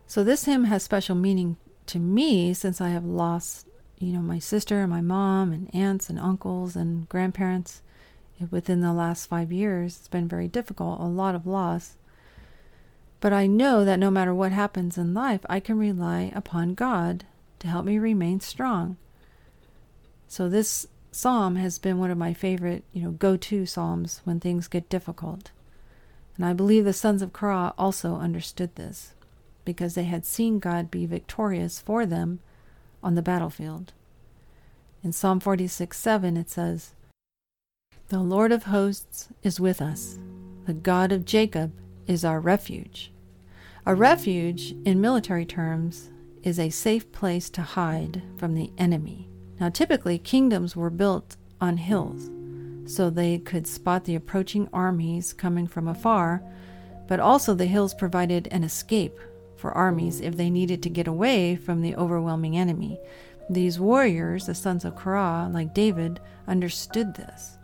So, 0.08 0.25
this 0.25 0.47
hymn 0.47 0.64
has 0.64 0.82
special 0.82 1.14
meaning 1.14 1.58
to 1.88 1.99
me, 1.99 2.54
since 2.54 2.80
I 2.80 2.90
have 2.90 3.04
lost, 3.04 3.66
you 3.99 4.12
know, 4.12 4.21
my 4.21 4.38
sister 4.38 4.80
and 4.80 4.90
my 4.90 5.00
mom 5.00 5.52
and 5.52 5.75
aunts 5.75 6.09
and 6.09 6.18
uncles 6.18 6.76
and 6.76 7.09
grandparents 7.09 7.83
within 8.50 8.80
the 8.80 8.92
last 8.92 9.26
five 9.26 9.50
years, 9.50 9.97
it's 9.97 10.09
been 10.09 10.28
very 10.28 10.49
difficult, 10.49 11.00
a 11.00 11.04
lot 11.04 11.35
of 11.35 11.47
loss. 11.47 11.97
But 13.21 13.33
I 13.33 13.47
know 13.47 13.85
that 13.85 13.99
no 13.99 14.11
matter 14.11 14.33
what 14.33 14.52
happens 14.52 14.97
in 14.97 15.12
life, 15.12 15.40
I 15.49 15.59
can 15.59 15.76
rely 15.76 16.30
upon 16.35 16.75
God 16.75 17.25
to 17.59 17.66
help 17.66 17.85
me 17.85 17.99
remain 17.99 18.38
strong. 18.40 18.97
So 20.28 20.49
this 20.49 20.87
psalm 21.11 21.57
has 21.57 21.78
been 21.78 21.99
one 21.99 22.12
of 22.12 22.18
my 22.18 22.33
favorite, 22.33 22.85
you 22.92 23.02
know, 23.02 23.11
go-to 23.11 23.66
psalms 23.66 24.21
when 24.25 24.38
things 24.38 24.68
get 24.68 24.88
difficult. 24.88 25.50
And 26.37 26.47
I 26.47 26.52
believe 26.52 26.85
the 26.85 26.92
sons 26.92 27.23
of 27.23 27.33
Korah 27.33 27.75
also 27.76 28.14
understood 28.14 28.76
this 28.76 29.14
because 29.68 29.92
they 29.92 30.04
had 30.04 30.25
seen 30.25 30.58
God 30.58 30.90
be 30.90 31.04
victorious 31.04 31.78
for 31.78 32.06
them 32.06 32.40
on 33.02 33.16
the 33.16 33.20
battlefield. 33.20 33.92
In 35.04 35.12
Psalm 35.12 35.40
46 35.40 35.94
7, 35.94 36.38
it 36.38 36.48
says, 36.48 36.94
The 38.08 38.20
Lord 38.20 38.50
of 38.50 38.62
hosts 38.62 39.28
is 39.42 39.60
with 39.60 39.82
us, 39.82 40.18
the 40.64 40.72
God 40.72 41.12
of 41.12 41.26
Jacob 41.26 41.75
is 42.06 42.25
our 42.25 42.40
refuge. 42.40 43.12
A 43.84 43.94
refuge, 43.94 44.75
in 44.87 45.02
military 45.02 45.44
terms, 45.44 46.08
is 46.42 46.58
a 46.58 46.70
safe 46.70 47.12
place 47.12 47.50
to 47.50 47.60
hide 47.60 48.22
from 48.38 48.54
the 48.54 48.72
enemy. 48.78 49.28
Now, 49.60 49.68
typically, 49.68 50.16
kingdoms 50.18 50.76
were 50.76 50.88
built 50.88 51.37
on 51.60 51.76
hills 51.76 52.30
so 52.90 53.10
they 53.10 53.37
could 53.37 53.66
spot 53.66 54.06
the 54.06 54.14
approaching 54.14 54.66
armies 54.72 55.34
coming 55.34 55.66
from 55.66 55.88
afar, 55.88 56.42
but 57.06 57.20
also 57.20 57.52
the 57.52 57.66
hills 57.66 57.92
provided 57.92 58.48
an 58.50 58.64
escape 58.64 59.20
for 59.58 59.72
armies 59.72 60.20
if 60.20 60.36
they 60.36 60.48
needed 60.48 60.82
to 60.82 60.88
get 60.88 61.06
away 61.06 61.56
from 61.56 61.82
the 61.82 61.96
overwhelming 61.96 62.56
enemy. 62.56 62.98
These 63.50 63.80
warriors, 63.80 64.46
the 64.46 64.54
sons 64.54 64.84
of 64.84 64.94
Korah, 64.94 65.50
like 65.52 65.74
David, 65.74 66.20
understood 66.46 67.14
this. 67.14 67.58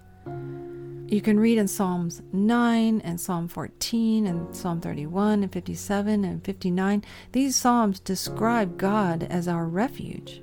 You 1.07 1.21
can 1.21 1.39
read 1.39 1.59
in 1.59 1.69
Psalms 1.69 2.23
9 2.33 3.01
and 3.03 3.21
Psalm 3.21 3.47
14 3.47 4.27
and 4.27 4.57
Psalm 4.57 4.81
31 4.81 5.43
and 5.43 5.53
57 5.53 6.25
and 6.25 6.45
59. 6.45 7.05
These 7.33 7.57
Psalms 7.57 8.01
describe 8.01 8.79
God 8.79 9.25
as 9.25 9.47
our 9.47 9.67
refuge. 9.67 10.43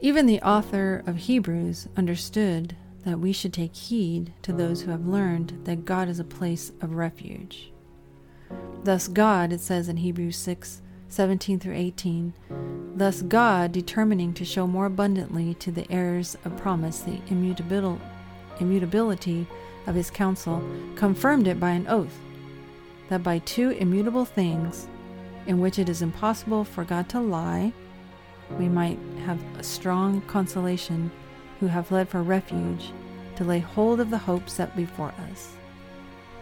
Even 0.00 0.26
the 0.26 0.40
author 0.40 1.02
of 1.06 1.16
Hebrews 1.16 1.88
understood 1.96 2.74
that 3.04 3.18
we 3.18 3.32
should 3.32 3.52
take 3.52 3.74
heed 3.74 4.32
to 4.42 4.52
those 4.52 4.80
who 4.80 4.90
have 4.90 5.06
learned 5.06 5.60
that 5.64 5.84
God 5.84 6.08
is 6.08 6.20
a 6.20 6.24
place 6.24 6.72
of 6.80 6.94
refuge. 6.94 7.72
Thus, 8.84 9.08
God, 9.08 9.52
it 9.52 9.60
says 9.60 9.88
in 9.88 9.98
Hebrews 9.98 10.36
6 10.36 10.82
17 11.10 11.58
through 11.58 11.74
18, 11.74 12.34
thus 12.94 13.22
God, 13.22 13.72
determining 13.72 14.34
to 14.34 14.44
show 14.44 14.66
more 14.66 14.86
abundantly 14.86 15.54
to 15.54 15.70
the 15.70 15.90
heirs 15.90 16.36
of 16.44 16.56
promise 16.58 17.00
the 17.00 17.20
immutability 17.28 19.46
of 19.86 19.94
his 19.94 20.10
counsel, 20.10 20.62
confirmed 20.96 21.46
it 21.46 21.58
by 21.58 21.70
an 21.70 21.86
oath, 21.88 22.14
that 23.08 23.22
by 23.22 23.38
two 23.38 23.70
immutable 23.70 24.26
things, 24.26 24.86
in 25.46 25.60
which 25.60 25.78
it 25.78 25.88
is 25.88 26.02
impossible 26.02 26.62
for 26.62 26.84
God 26.84 27.08
to 27.08 27.20
lie, 27.20 27.72
we 28.58 28.68
might 28.68 28.98
have 29.24 29.42
a 29.58 29.62
strong 29.62 30.20
consolation 30.22 31.10
who 31.60 31.66
have 31.66 31.86
fled 31.86 32.08
for 32.08 32.22
refuge 32.22 32.92
to 33.36 33.44
lay 33.44 33.58
hold 33.58 34.00
of 34.00 34.10
the 34.10 34.18
hope 34.18 34.48
set 34.48 34.74
before 34.76 35.12
us. 35.30 35.54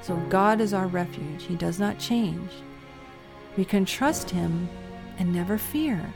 So 0.03 0.17
God 0.29 0.61
is 0.61 0.73
our 0.73 0.87
refuge. 0.87 1.45
He 1.45 1.57
does 1.57 1.79
not 1.79 1.99
change. 1.99 2.51
We 3.57 3.65
can 3.65 3.85
trust 3.85 4.31
Him 4.31 4.69
and 5.19 5.33
never 5.33 5.59
fear. 5.59 6.13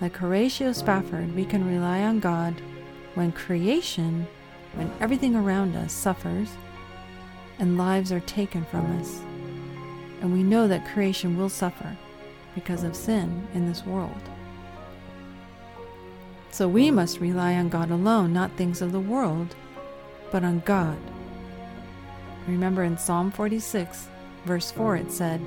Like 0.00 0.16
Horatio 0.16 0.72
Spafford, 0.72 1.34
we 1.34 1.44
can 1.44 1.66
rely 1.66 2.02
on 2.02 2.20
God 2.20 2.60
when 3.14 3.32
creation, 3.32 4.26
when 4.74 4.92
everything 5.00 5.36
around 5.36 5.76
us 5.76 5.92
suffers 5.92 6.50
and 7.58 7.78
lives 7.78 8.10
are 8.10 8.20
taken 8.20 8.64
from 8.64 8.98
us. 9.00 9.20
And 10.20 10.32
we 10.32 10.42
know 10.42 10.66
that 10.66 10.86
creation 10.88 11.36
will 11.36 11.48
suffer 11.48 11.96
because 12.54 12.82
of 12.82 12.96
sin 12.96 13.46
in 13.54 13.66
this 13.66 13.84
world. 13.84 14.20
So 16.50 16.68
we 16.68 16.90
must 16.90 17.20
rely 17.20 17.54
on 17.54 17.68
God 17.68 17.90
alone, 17.90 18.32
not 18.32 18.52
things 18.52 18.80
of 18.80 18.92
the 18.92 19.00
world, 19.00 19.54
but 20.30 20.44
on 20.44 20.60
God. 20.60 20.98
Remember 22.46 22.82
in 22.84 22.98
Psalm 22.98 23.30
46, 23.30 24.08
verse 24.44 24.70
4, 24.70 24.96
it 24.96 25.12
said, 25.12 25.40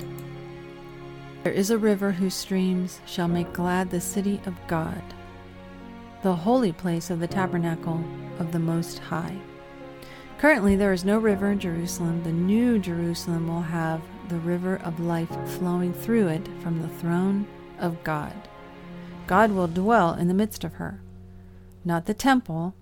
There 1.44 1.52
is 1.52 1.70
a 1.70 1.78
river 1.78 2.12
whose 2.12 2.34
streams 2.34 3.00
shall 3.06 3.28
make 3.28 3.52
glad 3.52 3.90
the 3.90 4.00
city 4.00 4.40
of 4.46 4.54
God, 4.66 5.02
the 6.22 6.34
holy 6.34 6.72
place 6.72 7.10
of 7.10 7.20
the 7.20 7.28
tabernacle 7.28 8.02
of 8.38 8.52
the 8.52 8.58
Most 8.58 8.98
High. 8.98 9.38
Currently, 10.38 10.76
there 10.76 10.92
is 10.92 11.04
no 11.04 11.18
river 11.18 11.50
in 11.50 11.58
Jerusalem. 11.58 12.22
The 12.22 12.32
new 12.32 12.78
Jerusalem 12.78 13.48
will 13.48 13.62
have 13.62 14.00
the 14.28 14.38
river 14.38 14.76
of 14.84 15.00
life 15.00 15.34
flowing 15.58 15.92
through 15.92 16.28
it 16.28 16.48
from 16.62 16.80
the 16.80 16.88
throne 16.88 17.46
of 17.80 18.04
God. 18.04 18.32
God 19.26 19.50
will 19.50 19.66
dwell 19.66 20.14
in 20.14 20.28
the 20.28 20.34
midst 20.34 20.62
of 20.62 20.74
her. 20.74 21.00
Not 21.84 22.06
the 22.06 22.14
temple, 22.14 22.74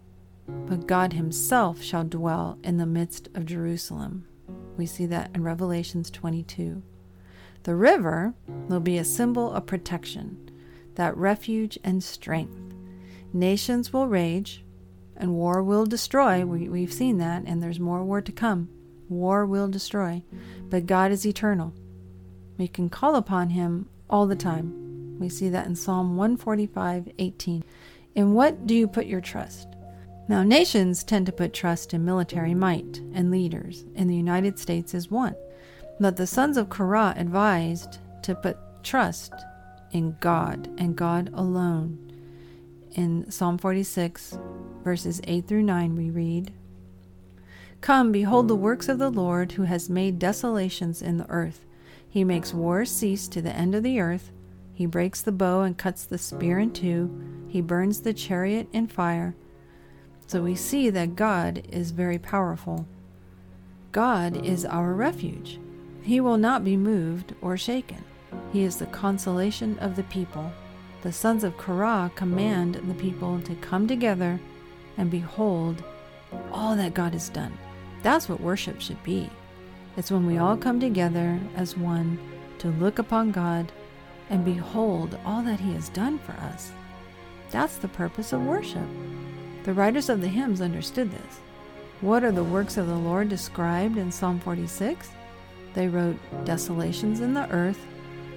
but 0.49 0.87
God 0.87 1.13
Himself 1.13 1.83
shall 1.83 2.05
dwell 2.05 2.59
in 2.63 2.77
the 2.77 2.87
midst 2.87 3.29
of 3.35 3.47
Jerusalem. 3.47 4.27
We 4.77 4.87
see 4.87 5.07
that 5.07 5.31
in 5.35 5.43
Revelations 5.43 6.11
22. 6.11 6.83
The 7.63 7.75
river 7.75 8.35
will 8.69 8.81
be 8.81 8.99
a 8.99 9.05
symbol 9.05 9.53
of 9.53 9.67
protection, 9.67 10.51
that 10.95 11.17
refuge 11.17 11.79
and 11.83 12.03
strength. 12.03 12.57
Nations 13.33 13.93
will 13.93 14.07
rage, 14.07 14.65
and 15.17 15.35
war 15.35 15.63
will 15.63 15.87
destroy. 15.87 16.45
We, 16.45 16.69
we've 16.69 16.93
seen 16.93 17.19
that, 17.19 17.43
and 17.47 17.63
there's 17.63 17.81
more 17.81 18.05
war 18.05 18.21
to 18.21 18.33
come. 18.33 18.69
War 19.09 19.47
will 19.47 19.69
destroy, 19.69 20.23
but 20.69 20.87
God 20.87 21.11
is 21.11 21.27
eternal. 21.27 21.73
We 22.59 22.69
can 22.69 22.89
call 22.89 23.17
upon 23.17 23.51
Him 23.51 23.89
all 24.09 24.27
the 24.27 24.37
time. 24.37 25.19
We 25.19 25.29
see 25.29 25.49
that 25.49 25.67
in 25.67 25.75
Psalm 25.75 26.17
145 26.17 27.11
18. 27.19 27.65
In 28.15 28.33
what 28.35 28.67
do 28.67 28.75
you 28.75 28.89
put 28.89 29.07
your 29.07 29.21
trust? 29.21 29.69
Now, 30.29 30.43
nations 30.43 31.05
tend 31.05 31.27
to 31.27 31.33
put 31.33 31.53
trust 31.53 31.95
in 31.95 32.05
military 32.05 32.55
might 32.55 33.01
and 33.15 33.31
leaders, 33.31 33.85
and 33.95 34.11
the 34.11 34.17
United 34.17 34.59
States 34.59 34.93
is 34.93 35.11
one. 35.11 35.37
But 36.01 36.17
the 36.17 36.27
sons 36.27 36.57
of 36.57 36.69
Korah 36.69 37.15
advised 37.17 37.99
to 38.23 38.35
put 38.35 38.59
trust 38.83 39.33
in 39.93 40.17
God 40.21 40.69
and 40.79 40.97
God 40.97 41.31
alone. 41.33 41.99
In 42.93 43.31
Psalm 43.31 43.57
46, 43.57 44.39
verses 44.83 45.21
8 45.25 45.47
through 45.47 45.63
9, 45.63 45.95
we 45.95 46.11
read 46.11 46.53
Come, 47.81 48.11
behold 48.11 48.49
the 48.49 48.57
works 48.57 48.89
of 48.89 48.99
the 48.99 49.11
Lord, 49.11 49.53
who 49.53 49.63
has 49.63 49.89
made 49.89 50.19
desolations 50.19 51.03
in 51.03 51.19
the 51.19 51.31
earth. 51.31 51.65
He 52.09 52.25
makes 52.25 52.53
war 52.53 52.85
cease 52.85 53.29
to 53.29 53.41
the 53.41 53.55
end 53.55 53.75
of 53.75 53.83
the 53.83 54.01
earth. 54.01 54.33
He 54.73 54.87
breaks 54.87 55.23
the 55.23 55.31
bow 55.31 55.61
and 55.61 55.79
cuts 55.79 56.05
the 56.05 56.19
spear 56.19 56.59
in 56.59 56.73
two. 56.73 57.47
He 57.49 57.61
burns 57.61 58.01
the 58.01 58.13
chariot 58.13 58.69
in 58.73 58.89
fire. 58.89 59.37
So 60.27 60.43
we 60.43 60.55
see 60.55 60.91
that 60.91 61.17
God 61.17 61.63
is 61.71 61.91
very 61.93 62.19
powerful. 62.19 62.87
God 63.93 64.45
is 64.45 64.65
our 64.65 64.93
refuge. 64.93 65.61
He 66.03 66.21
will 66.21 66.37
not 66.37 66.65
be 66.65 66.77
moved 66.77 67.35
or 67.41 67.57
shaken. 67.57 68.05
He 68.53 68.63
is 68.63 68.77
the 68.77 68.87
consolation 68.87 69.79
of 69.79 69.97
the 69.97 70.03
people. 70.05 70.53
The 71.03 71.13
sons 71.13 71.45
of 71.45 71.57
Korah 71.57 72.11
command 72.15 72.75
the 72.75 72.95
people 72.95 73.41
to 73.43 73.55
come 73.57 73.87
together 73.87 74.41
and 74.97 75.11
behold 75.11 75.85
all 76.53 76.75
that 76.77 76.95
God 76.95 77.13
has 77.13 77.29
done. 77.29 77.57
That's 78.03 78.29
what 78.29 78.41
worship 78.41 78.81
should 78.81 79.03
be. 79.03 79.31
It's 79.97 80.11
when 80.11 80.27
we 80.27 80.39
all 80.39 80.57
come 80.57 80.81
together 80.81 81.41
as 81.55 81.77
one 81.77 82.19
to 82.59 82.69
look 82.69 82.99
upon 82.99 83.31
God 83.31 83.71
and 84.29 84.45
behold 84.45 85.19
all 85.25 85.43
that 85.43 85.61
He 85.61 85.73
has 85.75 85.89
done 85.91 86.19
for 86.19 86.33
us. 86.33 86.73
That's 87.51 87.77
the 87.77 87.89
purpose 87.89 88.33
of 88.33 88.43
worship. 88.43 88.87
The 89.67 89.75
writers 89.75 90.09
of 90.09 90.21
the 90.21 90.29
hymns 90.29 90.61
understood 90.61 91.11
this. 91.11 91.41
What 92.01 92.23
are 92.23 92.31
the 92.31 92.45
works 92.45 92.77
of 92.77 92.87
the 92.87 92.95
Lord 92.95 93.29
described 93.29 93.99
in 93.99 94.13
Psalm 94.13 94.39
46? 94.39 95.11
They 95.75 95.89
wrote, 95.89 96.17
Desolations 96.45 97.21
in 97.21 97.35
the 97.35 97.51
earth, 97.51 97.85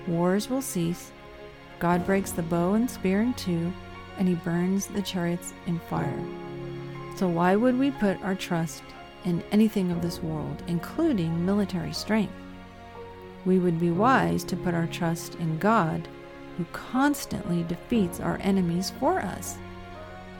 wars 0.08 0.50
will 0.50 0.64
cease, 0.64 1.12
God 1.78 2.04
breaks 2.04 2.32
the 2.32 2.42
bow 2.42 2.74
and 2.74 2.90
spear 2.90 3.22
in 3.22 3.36
two, 3.36 3.72
and 4.18 4.28
he 4.28 4.34
burns 4.34 4.88
the 4.88 5.04
chariots 5.04 5.54
in 5.68 5.78
fire. 5.82 6.20
So, 7.16 7.28
why 7.28 7.56
would 7.56 7.78
we 7.78 7.92
put 7.92 8.20
our 8.24 8.34
trust 8.34 8.82
in 9.24 9.44
anything 9.52 9.92
of 9.92 10.02
this 10.02 10.24
world, 10.24 10.64
including 10.66 11.46
military 11.46 11.94
strength? 11.94 12.34
We 13.46 13.60
would 13.60 13.80
be 13.80 13.92
wise 13.92 14.44
to 14.46 14.58
put 14.58 14.74
our 14.74 14.88
trust 14.88 15.36
in 15.36 15.60
God, 15.60 16.08
who 16.58 16.66
constantly 16.74 17.62
defeats 17.62 18.20
our 18.20 18.40
enemies 18.42 18.92
for 19.00 19.20
us. 19.20 19.60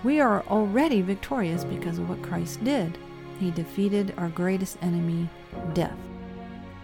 We 0.04 0.22
are 0.22 0.44
already 0.44 1.02
victorious 1.02 1.64
because 1.64 1.98
of 1.98 2.10
what 2.10 2.22
Christ 2.22 2.64
did. 2.64 2.98
He 3.40 3.52
defeated 3.52 4.14
our 4.18 4.30
greatest 4.30 4.78
enemy, 4.82 5.30
death. 5.74 5.98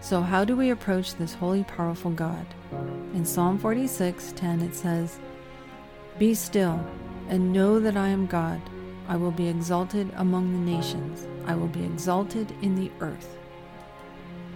So, 0.00 0.20
how 0.20 0.44
do 0.44 0.54
we 0.54 0.70
approach 0.70 1.14
this 1.14 1.34
holy, 1.34 1.64
powerful 1.64 2.10
God? 2.10 2.46
In 3.14 3.24
Psalm 3.24 3.58
46 3.58 4.32
10, 4.32 4.60
it 4.62 4.74
says, 4.74 5.18
Be 6.18 6.34
still 6.34 6.84
and 7.28 7.52
know 7.52 7.80
that 7.80 7.96
I 7.96 8.08
am 8.08 8.26
God. 8.26 8.60
I 9.08 9.16
will 9.16 9.30
be 9.30 9.48
exalted 9.48 10.10
among 10.16 10.52
the 10.52 10.72
nations, 10.72 11.26
I 11.46 11.54
will 11.54 11.68
be 11.68 11.84
exalted 11.84 12.52
in 12.60 12.74
the 12.74 12.90
earth. 13.00 13.38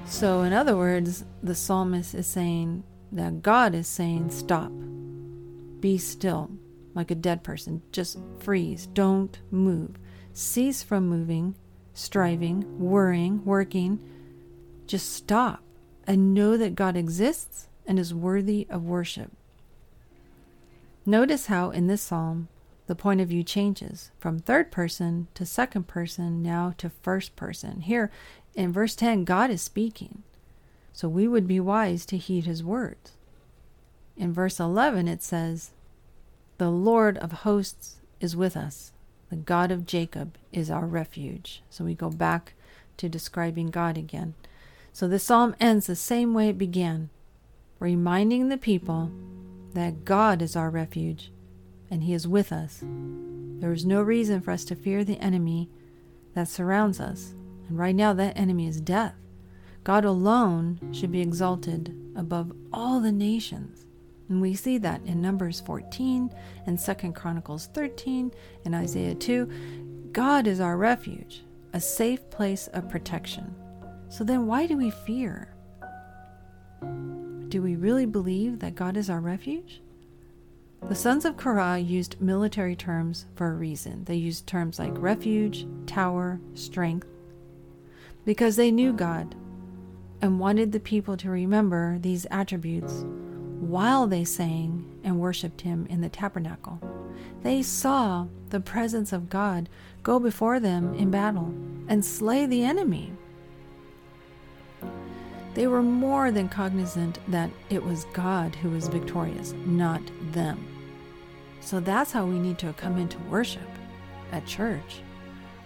So, 0.05 0.43
in 0.43 0.53
other 0.53 0.77
words, 0.77 1.25
the 1.43 1.55
psalmist 1.55 2.15
is 2.15 2.27
saying 2.27 2.85
that 3.13 3.43
God 3.43 3.75
is 3.75 3.87
saying, 3.89 4.31
Stop, 4.31 4.73
be 5.81 5.99
still, 5.99 6.51
like 6.95 7.11
a 7.11 7.15
dead 7.15 7.43
person. 7.43 7.83
Just 7.93 8.19
freeze, 8.39 8.87
don't 8.87 9.39
move. 9.51 9.99
Cease 10.33 10.83
from 10.83 11.09
moving, 11.09 11.57
striving, 11.95 12.79
worrying, 12.79 13.45
working. 13.45 14.01
Just 14.87 15.13
stop 15.13 15.63
and 16.07 16.35
know 16.35 16.57
that 16.57 16.75
God 16.75 16.97
exists 16.97 17.69
and 17.87 17.99
is 17.99 18.15
worthy 18.15 18.67
of 18.71 18.85
worship. 18.85 19.31
Notice 21.07 21.47
how 21.47 21.71
in 21.71 21.87
this 21.87 22.03
psalm 22.03 22.49
the 22.87 22.95
point 22.95 23.21
of 23.21 23.29
view 23.29 23.45
changes 23.45 24.11
from 24.19 24.39
third 24.39 24.73
person 24.73 25.29
to 25.35 25.47
second 25.47 25.87
person, 25.87 26.43
now 26.43 26.75
to 26.79 26.91
first 26.91 27.37
person. 27.37 27.83
Here 27.83 28.11
in 28.55 28.73
verse 28.73 28.97
10, 28.97 29.25
God 29.25 29.49
is 29.51 29.63
speaking, 29.63 30.25
so 30.93 31.09
we 31.09 31.29
would 31.29 31.47
be 31.47 31.61
wise 31.61 32.05
to 32.07 32.17
heed 32.17 32.47
his 32.47 32.65
words. 32.65 33.13
In 34.17 34.33
verse 34.33 34.59
11, 34.59 35.07
it 35.07 35.23
says, 35.23 35.71
The 36.61 36.69
Lord 36.69 37.17
of 37.17 37.33
hosts 37.33 38.01
is 38.21 38.37
with 38.37 38.55
us, 38.55 38.93
the 39.31 39.37
God 39.37 39.71
of 39.71 39.87
Jacob 39.87 40.37
is 40.53 40.71
our 40.71 40.85
refuge. 40.85 41.63
So 41.71 41.87
we 41.87 41.95
go 41.95 42.11
back 42.11 42.53
to 42.99 43.09
describing 43.09 43.69
God 43.69 43.97
again. 43.97 44.35
So 44.93 45.09
the 45.09 45.19
psalm 45.19 45.57
ends 45.59 45.87
the 45.87 45.97
same 45.97 46.35
way 46.35 46.51
it 46.51 46.59
began, 46.59 47.09
reminding 47.79 48.51
the 48.51 48.59
people 48.59 49.11
that 49.73 50.05
God 50.05 50.43
is 50.43 50.55
our 50.55 50.69
refuge 50.69 51.33
and 51.91 52.03
He 52.03 52.13
is 52.13 52.29
with 52.29 52.53
us. 52.53 52.85
There 52.85 53.73
is 53.73 53.87
no 53.87 54.03
reason 54.03 54.43
for 54.43 54.51
us 54.51 54.67
to 54.67 54.75
fear 54.75 55.03
the 55.03 55.19
enemy 55.19 55.71
that 56.35 56.49
surrounds 56.49 57.01
us. 57.01 57.33
And 57.71 57.79
right 57.79 57.97
now, 57.97 58.13
that 58.13 58.37
enemy 58.37 58.67
is 58.67 58.83
death. 58.83 59.15
God 59.83 60.05
alone 60.05 60.79
should 60.93 61.11
be 61.11 61.23
exalted 61.23 61.97
above 62.15 62.53
all 62.71 63.01
the 63.01 63.13
nations. 63.13 63.87
And 64.31 64.41
we 64.41 64.55
see 64.55 64.79
that 64.79 65.03
in 65.05 65.21
Numbers 65.21 65.61
14 65.61 66.33
and 66.67 66.79
2 66.79 67.13
Chronicles 67.13 67.67
13 67.75 68.33
and 68.65 68.75
Isaiah 68.77 69.17
2. 69.17 70.11
God 70.13 70.47
is 70.47 70.61
our 70.61 70.77
refuge, 70.77 71.43
a 71.73 71.81
safe 71.81 72.31
place 72.31 72.69
of 72.69 72.89
protection. 72.89 73.53
So 74.09 74.23
then, 74.23 74.47
why 74.47 74.67
do 74.67 74.77
we 74.77 74.91
fear? 74.91 75.53
Do 77.49 77.61
we 77.61 77.75
really 77.75 78.07
believe 78.07 78.61
that 78.61 78.77
God 78.77 78.97
is 78.97 79.11
our 79.11 79.21
refuge? 79.21 79.83
The 80.89 80.95
sons 80.95 81.25
of 81.25 81.37
Korah 81.37 81.79
used 81.79 82.21
military 82.21 82.77
terms 82.77 83.27
for 83.35 83.49
a 83.49 83.55
reason. 83.55 84.05
They 84.05 84.15
used 84.15 84.47
terms 84.47 84.79
like 84.79 84.93
refuge, 84.97 85.67
tower, 85.87 86.41
strength, 86.55 87.09
because 88.25 88.55
they 88.55 88.71
knew 88.71 88.93
God 88.93 89.35
and 90.23 90.39
wanted 90.39 90.71
the 90.71 90.81
people 90.81 91.17
to 91.17 91.31
remember 91.31 91.99
these 91.99 92.27
attributes 92.31 93.05
while 93.61 94.07
they 94.07 94.25
sang 94.25 94.85
and 95.05 95.21
worshiped 95.21 95.61
Him 95.61 95.87
in 95.87 96.01
the 96.01 96.09
tabernacle. 96.09 96.81
They 97.43 97.63
saw 97.63 98.27
the 98.49 98.61
presence 98.61 99.13
of 99.13 99.31
God 99.31 99.69
go 100.03 100.19
before 100.19 100.61
them 100.61 100.95
in 100.95 101.11
battle 101.11 101.55
and 101.89 102.05
slay 102.05 102.47
the 102.47 102.65
enemy. 102.65 103.13
They 105.55 105.67
were 105.67 105.83
more 105.83 106.31
than 106.31 106.49
cognizant 106.49 107.19
that 107.29 107.51
it 107.69 107.85
was 107.85 108.07
God 108.13 108.55
who 108.57 108.71
was 108.71 108.89
victorious, 108.89 109.53
not 109.67 110.03
them. 110.33 110.67
So 111.61 111.81
that's 111.81 112.13
how 112.13 112.25
we 112.25 112.39
need 112.39 112.59
to 112.61 112.73
come 112.75 112.97
into 112.97 113.19
worship 113.21 113.69
at 114.33 114.47
church. 114.47 115.03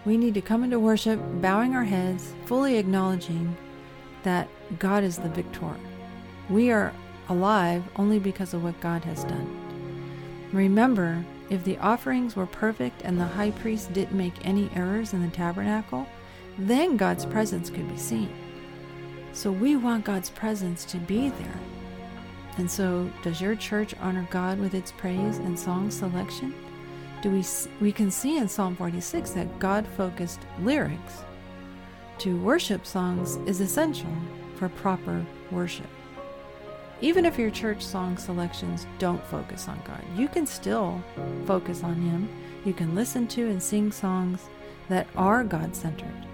We 0.03 0.17
need 0.17 0.33
to 0.33 0.41
come 0.41 0.63
into 0.63 0.79
worship 0.79 1.19
bowing 1.41 1.75
our 1.75 1.83
heads, 1.83 2.33
fully 2.45 2.77
acknowledging 2.77 3.55
that 4.23 4.47
God 4.79 5.03
is 5.03 5.17
the 5.17 5.29
victor, 5.29 5.75
We 6.49 6.71
are 6.71 6.91
alive 7.29 7.83
only 7.95 8.19
because 8.19 8.53
of 8.53 8.63
what 8.63 8.79
God 8.79 9.03
has 9.03 9.23
done. 9.23 10.49
Remember, 10.51 11.23
if 11.49 11.63
the 11.63 11.77
offerings 11.77 12.35
were 12.35 12.45
perfect 12.45 13.01
and 13.03 13.19
the 13.19 13.25
high 13.25 13.51
priest 13.51 13.93
didn't 13.93 14.17
make 14.17 14.45
any 14.45 14.69
errors 14.75 15.13
in 15.13 15.21
the 15.21 15.35
tabernacle, 15.35 16.07
then 16.57 16.97
God's 16.97 17.25
presence 17.25 17.69
could 17.69 17.89
be 17.89 17.97
seen. 17.97 18.33
So 19.33 19.51
we 19.51 19.75
want 19.75 20.05
God's 20.05 20.29
presence 20.29 20.85
to 20.85 20.97
be 20.97 21.29
there. 21.29 21.59
And 22.57 22.71
so, 22.71 23.11
does 23.21 23.41
your 23.41 23.55
church 23.55 23.93
honor 23.99 24.25
God 24.31 24.59
with 24.59 24.73
its 24.73 24.93
praise 24.93 25.39
and 25.39 25.59
song 25.59 25.91
selection? 25.91 26.55
Do 27.21 27.29
we 27.29 27.43
we 27.81 27.91
can 27.91 28.09
see 28.09 28.37
in 28.37 28.47
Psalm 28.47 28.77
46 28.77 29.31
that 29.31 29.59
God-focused 29.59 30.39
lyrics 30.61 31.23
to 32.19 32.37
worship 32.37 32.85
songs 32.85 33.35
is 33.45 33.59
essential 33.59 34.11
for 34.55 34.69
proper 34.69 35.25
worship. 35.51 35.89
Even 37.01 37.25
if 37.25 37.37
your 37.37 37.49
church 37.49 37.81
song 37.81 38.17
selections 38.17 38.87
don't 38.99 39.23
focus 39.27 39.67
on 39.67 39.81
God, 39.85 40.01
you 40.15 40.27
can 40.27 40.47
still 40.47 41.03
focus 41.45 41.83
on 41.83 41.95
Him. 41.95 42.29
You 42.63 42.73
can 42.73 42.95
listen 42.95 43.27
to 43.29 43.49
and 43.49 43.61
sing 43.61 43.91
songs 43.91 44.47
that 44.87 45.07
are 45.15 45.43
God 45.43 45.75
centered. 45.75 46.25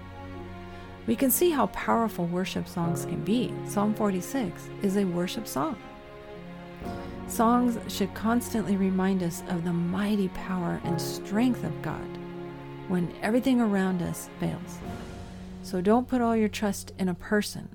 We 1.06 1.16
can 1.16 1.32
see 1.32 1.50
how 1.50 1.66
powerful 1.66 2.26
worship 2.26 2.68
songs 2.68 3.04
can 3.04 3.24
be. 3.24 3.52
Psalm 3.66 3.92
46 3.94 4.68
is 4.82 4.96
a 4.96 5.04
worship 5.04 5.48
song. 5.48 5.76
Songs 7.26 7.78
should 7.92 8.14
constantly 8.14 8.76
remind 8.76 9.22
us 9.22 9.42
of 9.48 9.64
the 9.64 9.72
mighty 9.72 10.28
power 10.28 10.80
and 10.84 11.00
strength 11.00 11.64
of 11.64 11.82
God 11.82 12.06
when 12.86 13.12
everything 13.20 13.60
around 13.60 14.00
us 14.00 14.28
fails. 14.38 14.78
So 15.62 15.80
don't 15.80 16.08
put 16.08 16.20
all 16.20 16.36
your 16.36 16.48
trust 16.48 16.92
in 16.98 17.08
a 17.08 17.14
person 17.14 17.68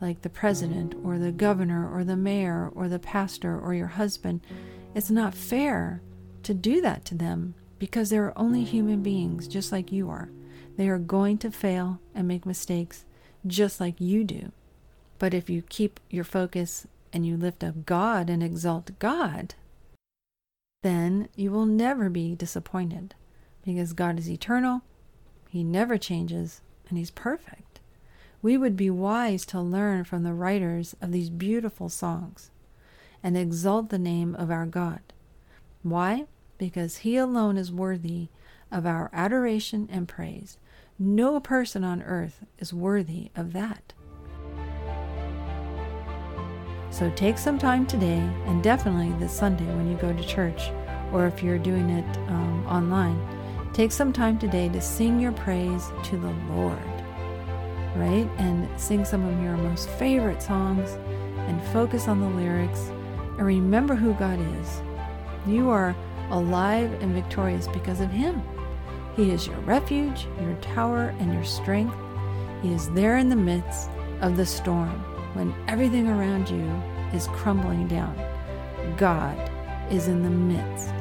like 0.00 0.22
the 0.22 0.30
president 0.30 0.94
or 1.04 1.18
the 1.18 1.32
governor 1.32 1.92
or 1.92 2.04
the 2.04 2.16
mayor 2.16 2.70
or 2.74 2.88
the 2.88 2.98
pastor 2.98 3.58
or 3.58 3.74
your 3.74 3.88
husband. 3.88 4.40
It's 4.94 5.10
not 5.10 5.34
fair 5.34 6.02
to 6.44 6.54
do 6.54 6.80
that 6.80 7.04
to 7.06 7.14
them 7.14 7.54
because 7.78 8.10
they're 8.10 8.38
only 8.38 8.64
human 8.64 9.02
beings 9.02 9.48
just 9.48 9.72
like 9.72 9.92
you 9.92 10.08
are. 10.10 10.30
They 10.76 10.88
are 10.88 10.98
going 10.98 11.38
to 11.38 11.50
fail 11.50 12.00
and 12.14 12.28
make 12.28 12.46
mistakes 12.46 13.04
just 13.46 13.80
like 13.80 14.00
you 14.00 14.24
do. 14.24 14.52
But 15.18 15.34
if 15.34 15.50
you 15.50 15.62
keep 15.62 15.98
your 16.10 16.24
focus 16.24 16.86
and 17.12 17.26
you 17.26 17.36
lift 17.36 17.64
up 17.64 17.84
God 17.86 18.30
and 18.30 18.42
exalt 18.42 18.98
God, 18.98 19.54
then 20.82 21.28
you 21.34 21.50
will 21.50 21.66
never 21.66 22.08
be 22.08 22.36
disappointed 22.36 23.14
because 23.64 23.92
God 23.92 24.18
is 24.18 24.30
eternal, 24.30 24.82
He 25.48 25.64
never 25.64 25.98
changes, 25.98 26.60
and 26.88 26.96
He's 26.96 27.10
perfect 27.10 27.67
we 28.40 28.56
would 28.56 28.76
be 28.76 28.90
wise 28.90 29.44
to 29.46 29.60
learn 29.60 30.04
from 30.04 30.22
the 30.22 30.34
writers 30.34 30.94
of 31.00 31.12
these 31.12 31.30
beautiful 31.30 31.88
songs 31.88 32.50
and 33.22 33.36
exalt 33.36 33.90
the 33.90 33.98
name 33.98 34.34
of 34.36 34.50
our 34.50 34.66
God. 34.66 35.00
Why? 35.82 36.26
Because 36.56 36.98
He 36.98 37.16
alone 37.16 37.56
is 37.56 37.72
worthy 37.72 38.28
of 38.70 38.86
our 38.86 39.10
adoration 39.12 39.88
and 39.90 40.06
praise. 40.06 40.58
No 40.98 41.40
person 41.40 41.82
on 41.84 42.02
earth 42.02 42.44
is 42.58 42.72
worthy 42.72 43.30
of 43.34 43.52
that. 43.52 43.92
So 46.90 47.10
take 47.10 47.38
some 47.38 47.58
time 47.58 47.86
today, 47.86 48.18
and 48.46 48.62
definitely 48.62 49.12
this 49.18 49.32
Sunday 49.32 49.66
when 49.74 49.90
you 49.90 49.96
go 49.96 50.12
to 50.12 50.26
church, 50.26 50.70
or 51.12 51.26
if 51.26 51.42
you're 51.42 51.58
doing 51.58 51.90
it 51.90 52.16
um, 52.28 52.66
online, 52.66 53.20
take 53.72 53.92
some 53.92 54.12
time 54.12 54.38
today 54.38 54.68
to 54.70 54.80
sing 54.80 55.20
your 55.20 55.32
praise 55.32 55.90
to 56.04 56.16
the 56.16 56.34
Lord 56.50 56.97
right? 57.98 58.28
And 58.38 58.68
sing 58.80 59.04
some 59.04 59.24
of 59.24 59.42
your 59.42 59.56
most 59.56 59.88
favorite 59.90 60.42
songs 60.42 60.90
and 61.48 61.62
focus 61.72 62.08
on 62.08 62.20
the 62.20 62.28
lyrics 62.28 62.90
and 63.38 63.46
remember 63.46 63.94
who 63.94 64.14
God 64.14 64.38
is. 64.60 64.82
You 65.46 65.70
are 65.70 65.94
alive 66.30 66.92
and 67.02 67.14
victorious 67.14 67.68
because 67.68 68.00
of 68.00 68.10
Him. 68.10 68.42
He 69.16 69.30
is 69.30 69.46
your 69.46 69.58
refuge, 69.60 70.26
your 70.40 70.54
tower, 70.56 71.14
and 71.18 71.32
your 71.32 71.44
strength. 71.44 71.96
He 72.62 72.72
is 72.72 72.90
there 72.90 73.18
in 73.18 73.28
the 73.28 73.36
midst 73.36 73.90
of 74.20 74.36
the 74.36 74.46
storm 74.46 74.90
when 75.34 75.54
everything 75.68 76.08
around 76.08 76.48
you 76.48 76.66
is 77.16 77.28
crumbling 77.28 77.88
down. 77.88 78.16
God 78.96 79.36
is 79.92 80.08
in 80.08 80.22
the 80.22 80.30
midst. 80.30 80.92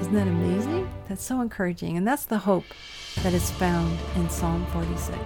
Isn't 0.00 0.14
that 0.14 0.28
amazing? 0.28 0.88
That's 1.08 1.22
so 1.22 1.40
encouraging. 1.40 1.96
And 1.96 2.06
that's 2.06 2.24
the 2.24 2.38
hope 2.38 2.64
that 3.22 3.34
is 3.34 3.50
found 3.50 3.98
in 4.16 4.30
Psalm 4.30 4.66
46. 4.72 5.18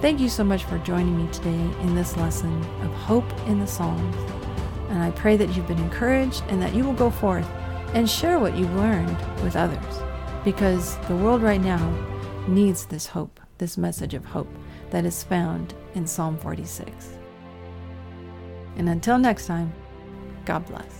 Thank 0.00 0.18
you 0.18 0.30
so 0.30 0.42
much 0.42 0.64
for 0.64 0.78
joining 0.78 1.14
me 1.14 1.30
today 1.30 1.60
in 1.82 1.94
this 1.94 2.16
lesson 2.16 2.64
of 2.80 2.90
hope 2.94 3.30
in 3.46 3.60
the 3.60 3.66
Psalms. 3.66 4.16
And 4.88 5.02
I 5.02 5.10
pray 5.10 5.36
that 5.36 5.50
you've 5.50 5.68
been 5.68 5.78
encouraged 5.78 6.42
and 6.48 6.62
that 6.62 6.74
you 6.74 6.84
will 6.84 6.94
go 6.94 7.10
forth 7.10 7.46
and 7.92 8.08
share 8.08 8.38
what 8.38 8.56
you've 8.56 8.74
learned 8.76 9.18
with 9.42 9.56
others. 9.56 10.02
Because 10.42 10.96
the 11.00 11.16
world 11.16 11.42
right 11.42 11.60
now 11.60 11.86
needs 12.48 12.86
this 12.86 13.06
hope, 13.06 13.40
this 13.58 13.76
message 13.76 14.14
of 14.14 14.24
hope 14.24 14.48
that 14.88 15.04
is 15.04 15.22
found 15.22 15.74
in 15.94 16.06
Psalm 16.06 16.38
46. 16.38 17.18
And 18.76 18.88
until 18.88 19.18
next 19.18 19.46
time, 19.46 19.70
God 20.46 20.64
bless. 20.64 20.99